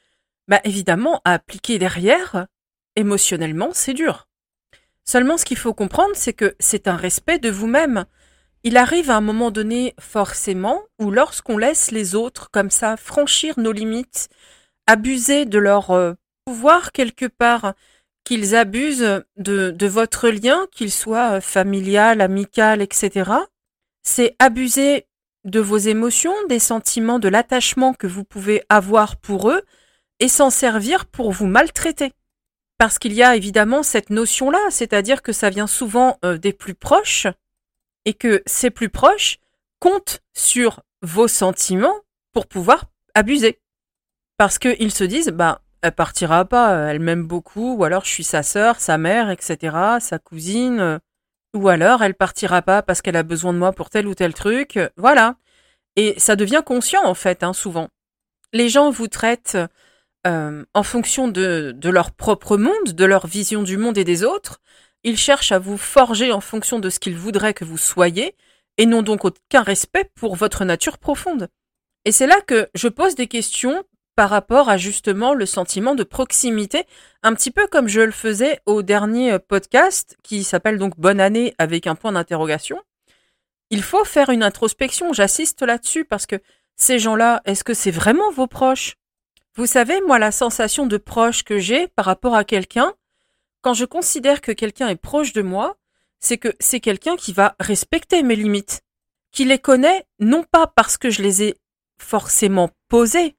bah, 0.49 0.61
évidemment, 0.65 1.23
à 1.25 1.35
appliquer 1.35 1.79
derrière, 1.79 2.49
émotionnellement, 2.97 3.71
c'est 3.73 3.95
dur. 3.95 4.27
Seulement, 5.05 5.39
ce 5.39 5.45
qu'il 5.45 5.57
faut 5.57 5.73
comprendre, 5.73 6.11
c'est 6.17 6.33
que 6.33 6.57
c'est 6.59 6.89
un 6.89 6.97
respect 6.97 7.39
de 7.39 7.49
vous-même. 7.49 8.07
Il 8.65 8.77
arrive 8.77 9.09
à 9.09 9.17
un 9.17 9.21
moment 9.21 9.53
donné, 9.53 9.95
forcément, 10.01 10.83
où 10.99 11.13
lorsqu'on 11.13 11.59
laisse 11.59 11.93
les 11.93 12.17
autres 12.17 12.51
comme 12.51 12.71
ça 12.71 12.97
franchir 12.97 13.55
nos 13.61 13.71
limites, 13.71 14.29
abuser 14.89 15.45
de 15.45 15.59
leur 15.59 15.93
euh, 15.93 16.15
pouvoir 16.45 16.91
quelque 16.91 17.27
part, 17.27 17.75
qu'ils 18.25 18.57
abusent 18.57 19.23
de, 19.37 19.71
de 19.71 19.87
votre 19.87 20.29
lien, 20.29 20.67
qu'il 20.73 20.91
soit 20.91 21.35
euh, 21.37 21.41
familial, 21.41 22.21
amical, 22.21 22.83
etc., 22.83 23.31
c'est 24.03 24.35
abuser 24.41 25.07
de 25.45 25.61
vos 25.61 25.79
émotions, 25.79 26.35
des 26.49 26.59
sentiments, 26.59 27.19
de 27.19 27.29
l'attachement 27.29 27.95
que 27.95 28.07
vous 28.07 28.25
pouvez 28.25 28.63
avoir 28.69 29.17
pour 29.17 29.51
eux, 29.51 29.63
et 30.21 30.29
s'en 30.29 30.51
servir 30.51 31.07
pour 31.07 31.33
vous 31.33 31.47
maltraiter. 31.47 32.13
Parce 32.79 32.99
qu'il 32.99 33.13
y 33.13 33.23
a 33.23 33.37
évidemment 33.37 33.83
cette 33.83 34.11
notion-là, 34.11 34.61
c'est-à-dire 34.71 35.23
que 35.23 35.33
ça 35.33 35.51
vient 35.51 35.67
souvent 35.67 36.19
euh, 36.25 36.39
des 36.39 36.53
plus 36.53 36.75
proches 36.75 37.27
et 38.05 38.15
que 38.15 38.43
ces 38.47 38.71
plus 38.71 38.89
proches 38.89 39.39
comptent 39.79 40.21
sur 40.33 40.83
vos 41.03 41.29
sentiments 41.29 42.01
pour 42.33 42.47
pouvoir 42.47 42.85
abuser. 43.15 43.61
Parce 44.37 44.59
qu'ils 44.59 44.93
se 44.93 45.05
disent, 45.05 45.29
bah, 45.29 45.63
elle 45.83 45.93
partira 45.93 46.45
pas, 46.45 46.91
elle 46.91 47.01
m'aime 47.01 47.27
beaucoup, 47.27 47.75
ou 47.75 47.85
alors 47.85 48.05
je 48.05 48.11
suis 48.11 48.25
sa 48.25 48.43
sœur, 48.43 48.81
sa 48.81 48.99
mère, 48.99 49.31
etc., 49.31 49.77
sa 50.01 50.19
cousine, 50.19 50.81
euh, 50.81 50.99
ou 51.55 51.69
alors 51.69 52.03
elle 52.03 52.15
partira 52.15 52.63
pas 52.63 52.83
parce 52.83 53.03
qu'elle 53.03 53.17
a 53.17 53.23
besoin 53.23 53.53
de 53.53 53.59
moi 53.59 53.73
pour 53.73 53.91
tel 53.91 54.07
ou 54.07 54.15
tel 54.15 54.35
truc, 54.35 54.79
voilà. 54.97 55.37
Et 55.97 56.15
ça 56.19 56.37
devient 56.37 56.63
conscient 56.65 57.05
en 57.05 57.15
fait, 57.15 57.43
hein, 57.43 57.53
souvent. 57.53 57.89
Les 58.53 58.69
gens 58.69 58.91
vous 58.91 59.09
traitent 59.09 59.59
euh, 60.27 60.65
en 60.75 60.83
fonction 60.83 61.29
de, 61.29 61.73
de 61.77 61.91
leur 61.91 62.13
propre 62.13 62.57
monde, 62.57 62.93
de 62.93 63.05
leur 63.05 63.27
vision 63.27 63.63
du 63.63 63.77
monde 63.77 63.99
et 63.99 64.05
des 64.05 64.25
autres. 64.25 64.61
Ils 65.05 65.19
cherchent 65.19 65.53
à 65.53 65.59
vous 65.59 65.77
forger 65.77 66.33
en 66.33 66.41
fonction 66.41 66.79
de 66.79 66.91
ce 66.91 67.01
qu'ils 67.01 67.17
voudraient 67.17 67.55
que 67.55 67.65
vous 67.65 67.79
soyez, 67.79 68.37
et 68.79 68.87
n'ont 68.87 69.03
donc 69.03 69.25
aucun 69.25 69.63
respect 69.63 70.11
pour 70.15 70.37
votre 70.37 70.65
nature 70.65 70.99
profonde. 70.99 71.49
Et 72.05 72.13
c'est 72.13 72.27
là 72.27 72.41
que 72.41 72.69
je 72.75 72.89
pose 72.89 73.15
des 73.15 73.27
questions 73.27 73.85
par 74.15 74.31
rapport 74.31 74.69
à 74.69 74.77
justement 74.77 75.35
le 75.35 75.47
sentiment 75.47 75.95
de 75.95 76.05
proximité, 76.05 76.85
un 77.23 77.35
petit 77.35 77.51
peu 77.51 77.67
comme 77.67 77.89
je 77.89 78.01
le 78.01 78.13
faisais 78.13 78.61
au 78.67 78.83
dernier 78.83 79.39
podcast 79.39 80.17
qui 80.23 80.45
s'appelle 80.45 80.79
donc 80.79 80.99
Bonne 80.99 81.21
année 81.21 81.55
avec 81.59 81.87
un 81.87 81.95
point 81.95 82.13
d'interrogation. 82.13 82.79
Il 83.71 83.83
faut 83.83 84.05
faire 84.05 84.29
une 84.29 84.43
introspection, 84.43 85.13
j'assiste 85.13 85.63
là-dessus 85.63 86.05
parce 86.05 86.27
que 86.27 86.37
ces 86.77 86.99
gens-là, 86.99 87.41
est-ce 87.45 87.65
que 87.65 87.75
c'est 87.75 87.91
vraiment 87.91 88.31
vos 88.31 88.47
proches? 88.47 88.97
Vous 89.55 89.67
savez, 89.67 90.01
moi, 90.03 90.19
la 90.19 90.33
sensation 90.33 90.87
de 90.87 90.97
proche 90.97 91.43
que 91.43 91.59
j'ai 91.59 91.89
par 91.89 92.05
rapport 92.05 92.35
à 92.35 92.45
quelqu'un, 92.45 92.93
quand 93.61 93.75
je 93.75 93.85
considère 93.85 94.41
que 94.41 94.53
quelqu'un 94.53 94.89
est 94.89 94.97
proche 94.97 95.33
de 95.33 95.43
moi, 95.43 95.77
c'est 96.21 96.39
que 96.39 96.55
c'est 96.61 96.81
quelqu'un 96.81 97.17
qui 97.17 97.33
va 97.33 97.55
respecter 97.61 98.23
mes 98.23 98.37
limites, 98.37 98.83
qui 99.31 99.45
les 99.45 99.59
connaît 99.59 100.05
non 100.21 100.45
pas 100.45 100.67
parce 100.67 100.97
que 100.97 101.11
je 101.11 101.23
les 101.23 101.43
ai 101.43 101.57
forcément 101.99 102.71
posées, 102.89 103.37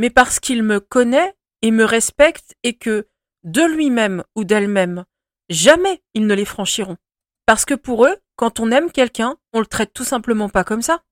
mais 0.00 0.08
parce 0.08 0.40
qu'il 0.40 0.62
me 0.62 0.80
connaît 0.80 1.34
et 1.60 1.70
me 1.70 1.84
respecte 1.84 2.56
et 2.62 2.78
que 2.78 3.06
de 3.44 3.60
lui-même 3.60 4.24
ou 4.34 4.44
d'elle-même, 4.44 5.04
jamais 5.50 6.02
ils 6.14 6.26
ne 6.26 6.32
les 6.32 6.46
franchiront. 6.46 6.96
Parce 7.44 7.66
que 7.66 7.74
pour 7.74 8.06
eux, 8.06 8.16
quand 8.36 8.60
on 8.60 8.70
aime 8.70 8.90
quelqu'un, 8.90 9.36
on 9.52 9.60
le 9.60 9.66
traite 9.66 9.92
tout 9.92 10.04
simplement 10.04 10.48
pas 10.48 10.64
comme 10.64 10.80
ça. 10.80 11.02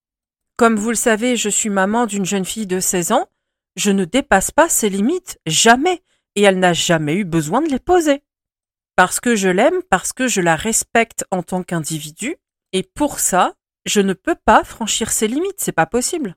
Comme 0.57 0.77
vous 0.77 0.89
le 0.89 0.95
savez, 0.95 1.37
je 1.37 1.51
suis 1.51 1.69
maman 1.69 2.07
d'une 2.07 2.25
jeune 2.25 2.47
fille 2.47 2.67
de 2.67 2.81
16 2.81 3.13
ans, 3.13 3.29
je 3.77 3.91
ne 3.91 4.07
dépasse 4.07 4.53
pas 4.53 4.71
ses 4.71 4.89
limites, 4.89 5.39
jamais, 5.45 6.03
et 6.35 6.41
elle 6.45 6.59
n'a 6.59 6.73
jamais 6.73 7.17
eu 7.17 7.27
besoin 7.27 7.61
de 7.61 7.69
les 7.69 7.79
poser. 7.79 8.23
Parce 8.97 9.21
que 9.21 9.37
je 9.37 9.51
l'aime, 9.51 9.83
parce 9.91 10.15
que 10.15 10.29
je 10.29 10.41
la 10.41 10.57
respecte 10.57 11.27
en 11.31 11.43
tant 11.43 11.63
qu'individu, 11.63 12.37
et 12.73 12.85
pour 12.85 13.21
ça, 13.21 13.55
je 13.85 14.01
ne 14.01 14.15
peux 14.15 14.35
pas 14.35 14.65
franchir 14.65 15.11
ses 15.11 15.29
limites, 15.29 15.59
c'est 15.61 15.73
pas 15.73 15.85
possible. 15.85 16.37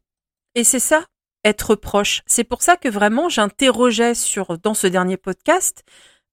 Et 0.53 0.65
c'est 0.65 0.79
ça, 0.79 1.05
être 1.43 1.75
proche. 1.75 2.21
C'est 2.25 2.43
pour 2.43 2.62
ça 2.62 2.77
que 2.77 2.89
vraiment 2.89 3.29
j'interrogeais 3.29 4.15
sur 4.15 4.57
dans 4.57 4.74
ce 4.74 4.88
dernier 4.88 5.17
podcast 5.17 5.83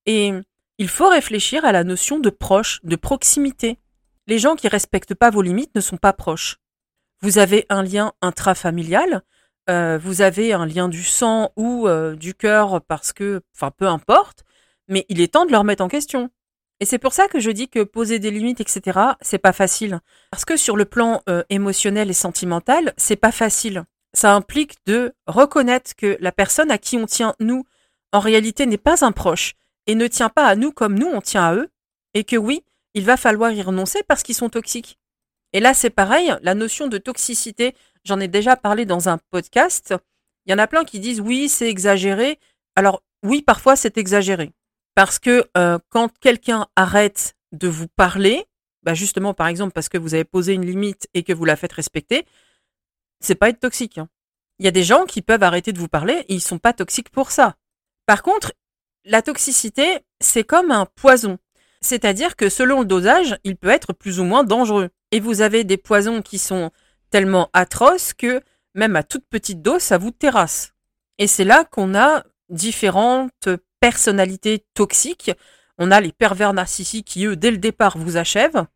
et 0.07 0.33
il 0.79 0.89
faut 0.89 1.09
réfléchir 1.09 1.65
à 1.65 1.73
la 1.73 1.85
notion 1.85 2.19
de 2.19 2.31
proche, 2.31 2.81
de 2.85 2.97
proximité. 2.97 3.79
Les 4.27 4.39
gens 4.39 4.57
qui 4.57 4.69
respectent 4.69 5.15
pas 5.15 5.31
vos 5.31 5.43
limites 5.43 5.75
ne 5.75 5.81
sont 5.81 5.97
pas 5.97 6.13
proches. 6.13 6.59
Vous 7.21 7.39
avez 7.39 7.67
un 7.69 7.83
lien 7.83 8.13
intrafamilial, 8.23 9.23
euh, 9.69 9.99
vous 9.99 10.23
avez 10.23 10.53
un 10.53 10.67
lien 10.67 10.89
du 10.89 11.03
sang 11.03 11.51
ou 11.57 11.89
euh, 11.89 12.15
du 12.15 12.35
cœur 12.35 12.81
parce 12.83 13.13
que, 13.13 13.43
enfin 13.55 13.71
peu 13.71 13.87
importe, 13.87 14.45
mais 14.87 15.05
il 15.09 15.21
est 15.21 15.33
temps 15.33 15.47
de 15.47 15.51
le 15.51 15.59
remettre 15.59 15.83
en 15.83 15.89
question. 15.89 16.31
Et 16.81 16.85
c'est 16.85 16.99
pour 16.99 17.13
ça 17.13 17.27
que 17.27 17.41
je 17.41 17.51
dis 17.51 17.69
que 17.69 17.83
poser 17.83 18.19
des 18.19 18.31
limites, 18.31 18.61
etc., 18.61 18.99
c'est 19.21 19.39
pas 19.39 19.53
facile. 19.53 20.01
Parce 20.31 20.45
que 20.45 20.57
sur 20.57 20.77
le 20.77 20.85
plan 20.85 21.23
euh, 21.29 21.43
émotionnel 21.51 22.09
et 22.09 22.15
sentimental, 22.15 22.95
c'est 22.97 23.17
pas 23.17 23.33
facile. 23.33 23.85
Ça 24.13 24.35
implique 24.35 24.77
de 24.87 25.13
reconnaître 25.27 25.95
que 25.97 26.17
la 26.21 26.33
personne 26.33 26.71
à 26.71 26.79
qui 26.79 26.97
on 26.97 27.07
tient, 27.07 27.35
nous, 27.41 27.65
en 28.13 28.21
réalité 28.21 28.67
n'est 28.67 28.79
pas 28.79 29.05
un 29.05 29.13
proche 29.13 29.55
et 29.87 29.95
ne 29.95 30.07
tient 30.07 30.29
pas 30.29 30.47
à 30.47 30.57
nous 30.57 30.73
comme 30.73 30.99
nous, 30.99 31.07
on 31.07 31.21
tient 31.21 31.45
à 31.45 31.55
eux. 31.55 31.69
Et 32.15 32.25
que 32.25 32.37
oui, 32.37 32.65
il 32.95 33.05
va 33.05 33.17
falloir 33.17 33.53
y 33.53 33.63
renoncer 33.63 34.03
parce 34.07 34.23
qu'ils 34.23 34.35
sont 34.35 34.49
toxiques. 34.49 34.99
Et 35.53 35.61
là, 35.61 35.75
c'est 35.75 35.91
pareil, 35.91 36.35
la 36.43 36.55
notion 36.55 36.89
de 36.89 36.99
toxicité, 36.99 37.75
j'en 38.05 38.21
ai 38.21 38.29
déjà 38.29 38.57
parlé 38.57 38.85
dans 38.85 39.09
un 39.09 39.19
podcast. 39.31 39.95
Il 40.47 40.53
y 40.53 40.55
en 40.55 40.59
a 40.59 40.67
plein 40.67 40.85
qui 40.85 41.01
disent 41.01 41.21
oui, 41.21 41.49
c'est 41.49 41.69
exagéré. 41.69 42.39
Alors 42.77 43.03
oui, 43.23 43.43
parfois 43.43 43.77
c'est 43.77 43.99
exagéré. 43.99 44.53
Parce 44.95 45.19
que 45.19 45.45
euh, 45.57 45.79
quand 45.91 46.11
quelqu'un 46.19 46.67
arrête 46.77 47.37
de 47.53 47.69
vous 47.69 47.89
parler, 47.89 48.45
bah 48.83 48.95
justement 48.95 49.35
par 49.35 49.47
exemple 49.47 49.73
parce 49.73 49.89
que 49.89 49.99
vous 49.99 50.15
avez 50.15 50.25
posé 50.25 50.55
une 50.55 50.67
limite 50.67 51.09
et 51.15 51.23
que 51.23 51.33
vous 51.33 51.45
la 51.45 51.57
faites 51.57 51.73
respecter, 51.73 52.27
c'est 53.21 53.35
pas 53.35 53.49
être 53.49 53.61
toxique. 53.61 53.99
Hein. 53.99 54.09
Il 54.59 54.65
y 54.65 54.69
a 54.69 54.73
des 54.73 54.83
gens 54.83 55.05
qui 55.05 55.23
peuvent 55.23 55.43
arrêter 55.43 55.73
de 55.73 55.79
vous 55.79 55.89
parler 55.89 56.25
et 56.29 56.35
ils 56.35 56.41
sont 56.41 56.59
pas 56.59 56.73
toxiques 56.73 57.11
pour 57.11 57.31
ça. 57.31 57.57
Par 58.07 58.23
contre, 58.23 58.53
la 59.05 59.23
toxicité, 59.23 60.01
c'est 60.21 60.45
comme 60.45 60.71
un 60.71 60.87
poison. 60.87 61.39
C'est-à-dire 61.81 62.37
que 62.37 62.49
selon 62.49 62.81
le 62.81 62.87
dosage, 62.87 63.39
il 63.45 63.57
peut 63.57 63.69
être 63.69 63.93
plus 63.93 64.19
ou 64.19 64.25
moins 64.25 64.45
dangereux. 64.45 64.91
Et 65.13 65.21
vous 65.21 65.41
avez 65.41 65.65
des 65.65 65.77
poisons 65.77 66.23
qui 66.23 66.39
sont 66.39 66.71
tellement 67.11 67.51
atroces 67.53 68.13
que 68.13 68.43
même 68.75 68.97
à 68.97 69.03
toute 69.03 69.25
petite 69.27 69.63
dose, 69.63 69.83
ça 69.83 69.99
vous 69.99 70.11
terrasse. 70.11 70.75
Et 71.19 71.27
c'est 71.27 71.45
là 71.45 71.65
qu'on 71.65 71.95
a 71.95 72.25
différentes 72.49 73.49
personnalités 73.81 74.65
toxiques. 74.75 75.31
On 75.79 75.91
a 75.91 76.01
les 76.01 76.13
pervers 76.13 76.53
narcissiques 76.53 77.07
qui, 77.07 77.25
eux, 77.27 77.37
dès 77.37 77.51
le 77.51 77.59
départ, 77.59 77.99
vous 77.99 78.17
achèvent. 78.17 78.67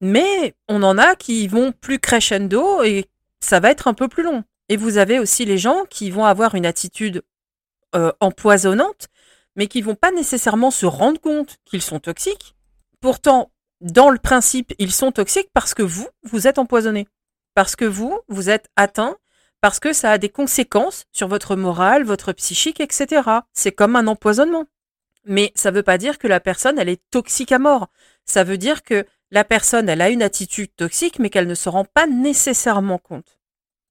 Mais 0.00 0.54
on 0.68 0.82
en 0.82 0.98
a 0.98 1.16
qui 1.16 1.48
vont 1.48 1.72
plus 1.72 1.98
crescendo 1.98 2.82
et 2.82 3.06
ça 3.40 3.60
va 3.60 3.70
être 3.70 3.88
un 3.88 3.94
peu 3.94 4.08
plus 4.08 4.22
long. 4.22 4.44
Et 4.68 4.76
vous 4.76 4.98
avez 4.98 5.18
aussi 5.18 5.44
les 5.44 5.58
gens 5.58 5.84
qui 5.88 6.10
vont 6.10 6.24
avoir 6.24 6.54
une 6.54 6.66
attitude 6.66 7.22
euh, 7.94 8.12
empoisonnante, 8.20 9.08
mais 9.56 9.66
qui 9.66 9.80
vont 9.80 9.94
pas 9.94 10.10
nécessairement 10.10 10.70
se 10.70 10.86
rendre 10.86 11.20
compte 11.20 11.56
qu'ils 11.64 11.82
sont 11.82 12.00
toxiques. 12.00 12.54
Pourtant, 13.00 13.50
dans 13.80 14.10
le 14.10 14.18
principe, 14.18 14.74
ils 14.78 14.92
sont 14.92 15.12
toxiques 15.12 15.50
parce 15.54 15.74
que 15.74 15.82
vous, 15.82 16.08
vous 16.24 16.46
êtes 16.46 16.58
empoisonné. 16.58 17.08
Parce 17.54 17.76
que 17.76 17.84
vous, 17.84 18.20
vous 18.28 18.50
êtes 18.50 18.68
atteint 18.76 19.16
parce 19.60 19.80
que 19.80 19.92
ça 19.92 20.12
a 20.12 20.18
des 20.18 20.28
conséquences 20.28 21.04
sur 21.12 21.28
votre 21.28 21.56
morale, 21.56 22.04
votre 22.04 22.32
psychique, 22.32 22.80
etc. 22.80 23.22
C'est 23.52 23.72
comme 23.72 23.96
un 23.96 24.06
empoisonnement. 24.06 24.66
Mais 25.24 25.52
ça 25.54 25.70
ne 25.70 25.76
veut 25.76 25.82
pas 25.82 25.98
dire 25.98 26.18
que 26.18 26.28
la 26.28 26.40
personne, 26.40 26.78
elle 26.78 26.88
est 26.88 27.02
toxique 27.10 27.52
à 27.52 27.58
mort. 27.58 27.88
Ça 28.24 28.44
veut 28.44 28.58
dire 28.58 28.82
que 28.82 29.04
la 29.30 29.44
personne, 29.44 29.88
elle 29.88 30.00
a 30.00 30.10
une 30.10 30.22
attitude 30.22 30.74
toxique, 30.74 31.18
mais 31.18 31.30
qu'elle 31.30 31.46
ne 31.46 31.54
se 31.54 31.68
rend 31.68 31.84
pas 31.84 32.06
nécessairement 32.06 32.98
compte. 32.98 33.38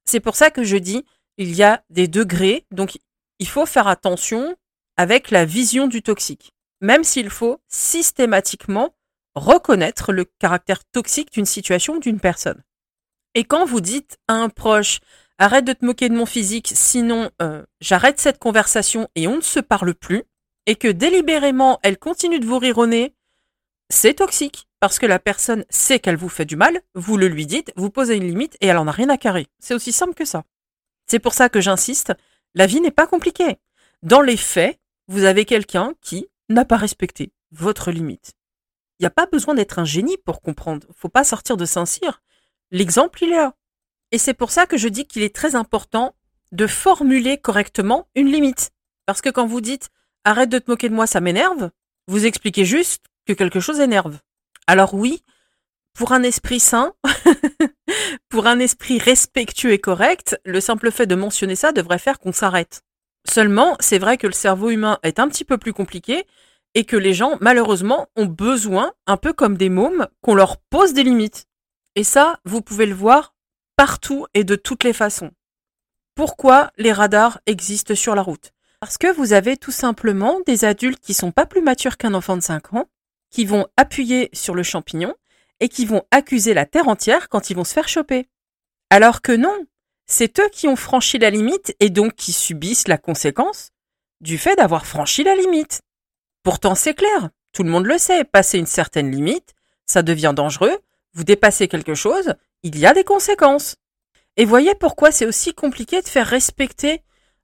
C'est 0.05 0.19
pour 0.19 0.35
ça 0.35 0.51
que 0.51 0.63
je 0.63 0.77
dis, 0.77 1.05
il 1.37 1.53
y 1.53 1.63
a 1.63 1.83
des 1.89 2.07
degrés, 2.07 2.65
donc 2.71 2.97
il 3.39 3.47
faut 3.47 3.65
faire 3.65 3.87
attention 3.87 4.55
avec 4.95 5.29
la 5.29 5.45
vision 5.45 5.87
du 5.87 6.01
toxique. 6.01 6.53
Même 6.81 7.03
s'il 7.03 7.29
faut 7.29 7.61
systématiquement 7.67 8.95
reconnaître 9.35 10.11
le 10.11 10.25
caractère 10.25 10.83
toxique 10.85 11.31
d'une 11.31 11.45
situation 11.45 11.99
d'une 11.99 12.19
personne. 12.19 12.63
Et 13.35 13.43
quand 13.43 13.65
vous 13.65 13.81
dites 13.81 14.17
à 14.27 14.33
un 14.33 14.49
proche, 14.49 14.99
arrête 15.37 15.65
de 15.65 15.73
te 15.73 15.85
moquer 15.85 16.09
de 16.09 16.15
mon 16.15 16.25
physique, 16.25 16.71
sinon 16.73 17.29
euh, 17.41 17.63
j'arrête 17.79 18.19
cette 18.19 18.39
conversation 18.39 19.07
et 19.13 19.27
on 19.27 19.37
ne 19.37 19.41
se 19.41 19.59
parle 19.59 19.93
plus, 19.93 20.23
et 20.65 20.75
que 20.75 20.87
délibérément 20.87 21.79
elle 21.83 21.99
continue 21.99 22.39
de 22.39 22.45
vous 22.45 22.85
nez, 22.87 23.13
c'est 23.89 24.15
toxique. 24.15 24.67
Parce 24.79 24.99
que 24.99 25.07
la 25.07 25.17
personne 25.17 25.65
sait 25.69 25.99
qu'elle 25.99 26.17
vous 26.17 26.29
fait 26.29 26.45
du 26.45 26.55
mal, 26.55 26.79
vous 26.93 27.17
le 27.17 27.27
lui 27.27 27.47
dites, 27.47 27.73
vous 27.77 27.89
posez 27.89 28.15
une 28.15 28.27
limite 28.27 28.55
et 28.61 28.67
elle 28.67 28.77
en 28.77 28.87
a 28.87 28.91
rien 28.91 29.09
à 29.09 29.17
carrer. 29.17 29.47
C'est 29.59 29.73
aussi 29.73 29.91
simple 29.91 30.13
que 30.13 30.25
ça. 30.25 30.43
C'est 31.07 31.19
pour 31.19 31.33
ça 31.33 31.49
que 31.49 31.61
j'insiste, 31.61 32.13
la 32.53 32.67
vie 32.67 32.81
n'est 32.81 32.91
pas 32.91 33.07
compliquée. 33.07 33.57
Dans 34.03 34.21
les 34.21 34.37
faits, 34.37 34.79
vous 35.07 35.23
avez 35.23 35.45
quelqu'un 35.45 35.93
qui 36.01 36.27
n'a 36.49 36.63
pas 36.63 36.77
respecté 36.77 37.31
votre 37.51 37.91
limite. 37.91 38.33
Il 38.99 39.03
n'y 39.03 39.07
a 39.07 39.11
pas 39.11 39.25
besoin 39.25 39.55
d'être 39.55 39.79
un 39.79 39.85
génie 39.85 40.17
pour 40.17 40.41
comprendre. 40.41 40.85
Faut 40.95 41.09
pas 41.09 41.23
sortir 41.23 41.57
de 41.57 41.65
Saint-Cyr. 41.65 42.21
L'exemple, 42.71 43.23
il 43.23 43.31
est 43.31 43.37
là. 43.37 43.55
Et 44.11 44.17
c'est 44.17 44.33
pour 44.33 44.51
ça 44.51 44.65
que 44.65 44.77
je 44.77 44.87
dis 44.87 45.05
qu'il 45.05 45.23
est 45.23 45.35
très 45.35 45.55
important 45.55 46.15
de 46.51 46.67
formuler 46.67 47.37
correctement 47.37 48.07
une 48.15 48.31
limite. 48.31 48.71
Parce 49.05 49.21
que 49.21 49.29
quand 49.29 49.47
vous 49.47 49.61
dites 49.61 49.89
arrête 50.23 50.49
de 50.49 50.59
te 50.59 50.69
moquer 50.69 50.89
de 50.89 50.93
moi, 50.93 51.07
ça 51.07 51.21
m'énerve, 51.21 51.71
vous 52.07 52.25
expliquez 52.25 52.65
juste 52.65 53.05
que 53.27 53.33
quelque 53.33 53.59
chose 53.59 53.79
énerve. 53.79 54.17
Alors 54.65 54.93
oui, 54.93 55.23
pour 55.93 56.11
un 56.11 56.23
esprit 56.23 56.59
sain, 56.59 56.93
pour 58.29 58.47
un 58.47 58.59
esprit 58.59 58.97
respectueux 58.97 59.71
et 59.71 59.79
correct, 59.79 60.39
le 60.45 60.61
simple 60.61 60.91
fait 60.91 61.05
de 61.05 61.15
mentionner 61.15 61.55
ça 61.55 61.71
devrait 61.71 61.99
faire 61.99 62.19
qu'on 62.19 62.31
s'arrête. 62.31 62.81
Seulement, 63.29 63.75
c'est 63.79 63.99
vrai 63.99 64.17
que 64.17 64.27
le 64.27 64.33
cerveau 64.33 64.69
humain 64.69 64.99
est 65.03 65.19
un 65.19 65.27
petit 65.27 65.43
peu 65.43 65.57
plus 65.57 65.73
compliqué 65.73 66.25
et 66.73 66.85
que 66.85 66.95
les 66.95 67.13
gens, 67.13 67.37
malheureusement, 67.41 68.07
ont 68.15 68.25
besoin, 68.25 68.93
un 69.05 69.17
peu 69.17 69.33
comme 69.33 69.57
des 69.57 69.69
mômes, 69.69 70.07
qu'on 70.21 70.35
leur 70.35 70.57
pose 70.57 70.93
des 70.93 71.03
limites. 71.03 71.45
Et 71.95 72.03
ça, 72.03 72.39
vous 72.45 72.61
pouvez 72.61 72.85
le 72.85 72.93
voir 72.93 73.33
partout 73.75 74.27
et 74.33 74.43
de 74.43 74.55
toutes 74.55 74.83
les 74.83 74.93
façons. 74.93 75.31
Pourquoi 76.15 76.71
les 76.77 76.91
radars 76.91 77.39
existent 77.45 77.95
sur 77.95 78.15
la 78.15 78.21
route? 78.21 78.51
Parce 78.79 78.97
que 78.97 79.11
vous 79.11 79.33
avez 79.33 79.57
tout 79.57 79.71
simplement 79.71 80.39
des 80.45 80.65
adultes 80.65 80.99
qui 80.99 81.13
sont 81.13 81.31
pas 81.31 81.45
plus 81.47 81.61
matures 81.61 81.97
qu'un 81.97 82.13
enfant 82.13 82.37
de 82.37 82.43
5 82.43 82.73
ans, 82.73 82.85
qui 83.37 83.45
vont 83.45 83.67
appuyer 83.77 84.31
sur 84.33 84.55
le 84.55 84.63
champignon 84.63 85.13
et 85.59 85.69
qui 85.69 85.85
vont 85.85 86.01
accuser 86.09 86.55
la 86.55 86.65
terre 86.65 86.87
entière 86.87 87.29
quand 87.29 87.51
ils 87.51 87.55
vont 87.55 87.63
se 87.63 87.73
faire 87.73 87.87
choper. 87.87 88.25
Alors 88.89 89.21
que 89.21 89.31
non, 89.31 89.55
c'est 90.07 90.39
eux 90.39 90.49
qui 90.51 90.67
ont 90.67 90.75
franchi 90.75 91.19
la 91.19 91.29
limite 91.29 91.75
et 91.79 91.91
donc 91.91 92.15
qui 92.15 92.33
subissent 92.33 92.87
la 92.87 92.97
conséquence 92.97 93.69
du 94.21 94.39
fait 94.39 94.55
d'avoir 94.55 94.87
franchi 94.87 95.23
la 95.23 95.35
limite. 95.35 95.83
Pourtant 96.41 96.73
c'est 96.73 96.95
clair, 96.95 97.29
tout 97.51 97.61
le 97.61 97.69
monde 97.69 97.85
le 97.85 97.99
sait, 97.99 98.23
passer 98.23 98.57
une 98.57 98.65
certaine 98.65 99.11
limite, 99.11 99.53
ça 99.85 100.01
devient 100.01 100.33
dangereux, 100.35 100.75
vous 101.13 101.23
dépassez 101.23 101.67
quelque 101.67 101.93
chose, 101.93 102.33
il 102.63 102.79
y 102.79 102.87
a 102.87 102.93
des 102.95 103.03
conséquences. 103.03 103.75
Et 104.35 104.45
voyez 104.45 104.73
pourquoi 104.73 105.11
c'est 105.11 105.27
aussi 105.27 105.53
compliqué 105.53 106.01
de 106.01 106.07
faire 106.07 106.25
respecter 106.25 107.03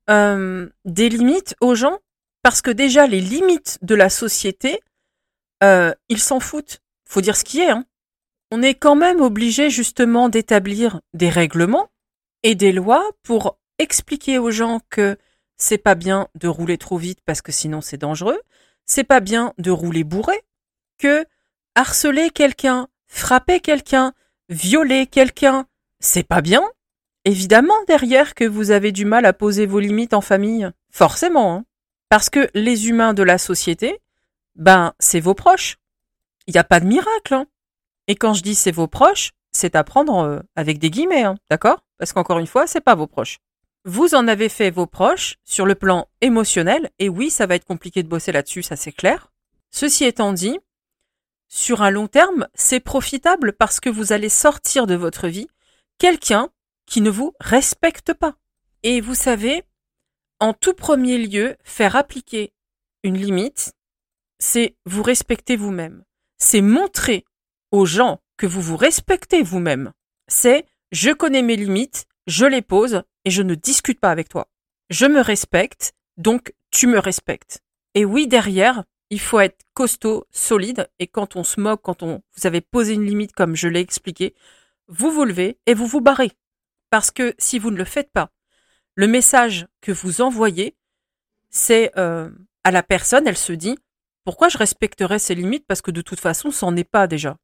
euh, 0.10 0.68
des 0.86 1.10
limites 1.10 1.54
aux 1.62 1.76
gens, 1.76 2.00
parce 2.42 2.64
que 2.64 2.72
déjà 2.72 3.06
les 3.06 3.22
limites 3.22 3.78
de 3.84 3.94
la 3.94 4.10
société, 4.10 4.80
euh, 5.64 5.94
ils 6.10 6.20
s'en 6.20 6.40
foutent. 6.40 6.82
Faut 7.08 7.22
dire 7.22 7.38
ce 7.38 7.44
qui 7.44 7.62
est. 7.62 7.70
Hein. 7.70 7.86
On 8.52 8.62
est 8.62 8.76
quand 8.76 8.96
même 8.96 9.22
obligé 9.22 9.70
justement 9.70 10.30
d'établir 10.30 11.02
des 11.14 11.30
règlements 11.30 11.90
et 12.44 12.56
des 12.56 12.72
lois 12.72 13.10
pour 13.24 13.58
expliquer 13.80 14.38
aux 14.38 14.52
gens 14.52 14.80
que 14.90 15.18
c'est 15.58 15.78
pas 15.78 15.96
bien 15.96 16.28
de 16.36 16.48
rouler 16.48 16.78
trop 16.78 16.98
vite 16.98 17.20
parce 17.26 17.42
que 17.42 17.52
sinon 17.52 17.82
c'est 17.82 17.98
dangereux, 17.98 18.40
c'est 18.86 19.04
pas 19.04 19.22
bien 19.22 19.54
de 19.58 19.72
rouler 19.72 20.04
bourré, 20.04 20.40
que 21.00 21.26
harceler 21.76 22.30
quelqu'un, 22.30 22.88
frapper 23.08 23.60
quelqu'un, 23.60 24.14
violer 24.50 25.08
quelqu'un, 25.08 25.66
c'est 26.00 26.28
pas 26.28 26.42
bien. 26.42 26.64
Évidemment 27.26 27.82
derrière 27.88 28.36
que 28.36 28.44
vous 28.44 28.72
avez 28.72 28.92
du 28.92 29.06
mal 29.06 29.26
à 29.26 29.34
poser 29.34 29.66
vos 29.66 29.80
limites 29.80 30.14
en 30.14 30.22
famille, 30.22 30.70
forcément, 30.92 31.56
hein. 31.56 31.66
parce 32.10 32.30
que 32.30 32.50
les 32.54 32.90
humains 32.90 33.14
de 33.14 33.24
la 33.24 33.38
société, 33.38 34.00
ben 34.56 34.94
c'est 35.00 35.20
vos 35.20 35.34
proches. 35.34 35.78
Il 36.48 36.54
n'y 36.54 36.60
a 36.60 36.64
pas 36.64 36.80
de 36.80 36.86
miracle. 36.86 37.34
Hein. 37.34 37.48
Et 38.08 38.16
quand 38.16 38.34
je 38.34 38.44
dis 38.44 38.56
c'est 38.56 38.72
vos 38.72 38.88
proches, 38.88 39.32
c'est 39.52 39.76
à 39.76 39.84
prendre 39.84 40.20
euh, 40.20 40.40
avec 40.56 40.80
des 40.80 40.90
guillemets, 40.90 41.24
hein, 41.24 41.36
d'accord? 41.50 41.86
Parce 41.98 42.12
qu'encore 42.12 42.40
une 42.40 42.48
fois, 42.48 42.68
c'est 42.68 42.82
pas 42.82 42.96
vos 42.96 43.08
proches. 43.08 43.40
vous 43.86 44.16
en 44.16 44.28
avez 44.28 44.50
fait 44.50 44.72
vos 44.72 44.88
proches 44.88 45.38
sur 45.44 45.66
le 45.66 45.76
plan 45.76 46.08
émotionnel, 46.22 46.90
et 47.00 47.10
oui, 47.10 47.30
ça 47.30 47.46
va 47.46 47.56
être 47.56 47.66
compliqué 47.66 48.02
de 48.02 48.08
bosser 48.08 48.32
là-dessus, 48.32 48.64
ça 48.64 48.76
c'est 48.76 48.92
clair. 48.92 49.32
Ceci 49.72 50.06
étant 50.06 50.34
dit, 50.34 50.60
sur 51.48 51.82
un 51.82 51.92
long 51.92 52.08
terme, 52.08 52.48
c'est 52.56 52.80
profitable 52.80 53.54
parce 53.54 53.80
que 53.80 53.90
vous 53.90 54.12
allez 54.12 54.30
sortir 54.30 54.88
de 54.88 54.96
votre 54.96 55.28
vie 55.28 55.48
quelqu'un 55.98 56.50
qui 56.86 57.02
ne 57.02 57.10
vous 57.10 57.34
respecte 57.40 58.14
pas. 58.14 58.36
Et 58.82 59.02
vous 59.02 59.16
savez, 59.16 59.64
en 60.40 60.54
tout 60.54 60.74
premier 60.74 61.18
lieu, 61.18 61.56
faire 61.64 61.96
appliquer 61.96 62.54
une 63.04 63.18
limite, 63.18 63.74
c'est 64.44 64.76
vous 64.86 65.04
respecter 65.04 65.56
vous-même. 65.56 66.04
C'est 66.38 66.60
montrer 66.60 67.24
aux 67.72 67.86
gens 67.86 68.20
que 68.36 68.46
vous 68.46 68.62
vous 68.62 68.76
respectez 68.76 69.42
vous-même. 69.42 69.94
C'est 70.28 70.66
je 70.92 71.12
connais 71.12 71.42
mes 71.42 71.56
limites, 71.56 72.06
je 72.28 72.46
les 72.46 72.62
pose 72.62 73.04
et 73.24 73.32
je 73.32 73.42
ne 73.42 73.56
discute 73.56 74.02
pas 74.02 74.12
avec 74.12 74.28
toi. 74.28 74.50
Je 74.90 75.06
me 75.06 75.22
respecte, 75.22 75.94
donc 76.18 76.54
tu 76.72 76.88
me 76.88 77.00
respectes. 77.00 77.62
Et 77.96 78.04
oui, 78.04 78.28
derrière, 78.28 78.84
il 79.10 79.22
faut 79.22 79.40
être 79.40 79.64
costaud, 79.74 80.28
solide, 80.30 80.90
et 81.00 81.08
quand 81.08 81.38
on 81.38 81.46
se 81.46 81.62
moque, 81.62 81.82
quand 81.82 82.04
on, 82.04 82.22
vous 82.36 82.46
avez 82.46 82.60
posé 82.60 82.96
une 82.96 83.06
limite 83.06 83.32
comme 83.32 83.56
je 83.56 83.70
l'ai 83.70 83.80
expliqué, 83.80 84.36
vous 84.90 85.10
vous 85.10 85.24
levez 85.24 85.58
et 85.68 85.74
vous 85.74 85.88
vous 85.88 86.02
barrez. 86.02 86.34
Parce 86.90 87.12
que 87.12 87.34
si 87.38 87.60
vous 87.60 87.72
ne 87.72 87.78
le 87.78 87.86
faites 87.86 88.12
pas, 88.12 88.30
le 88.96 89.08
message 89.08 89.68
que 89.80 89.94
vous 89.94 90.20
envoyez, 90.20 90.76
c'est 91.50 91.98
euh, 91.98 92.30
à 92.66 92.72
la 92.72 92.84
personne, 92.84 93.26
elle 93.26 93.38
se 93.38 93.54
dit, 93.54 93.78
pourquoi 94.26 94.50
je 94.50 94.58
respecterais 94.58 95.20
ces 95.20 95.36
limites 95.36 95.66
parce 95.68 95.82
que 95.82 95.92
de 95.92 96.02
toute 96.02 96.20
façon, 96.20 96.50
n'en 96.62 96.76
est 96.76 96.84
pas 96.84 97.08
déjà? 97.08 97.38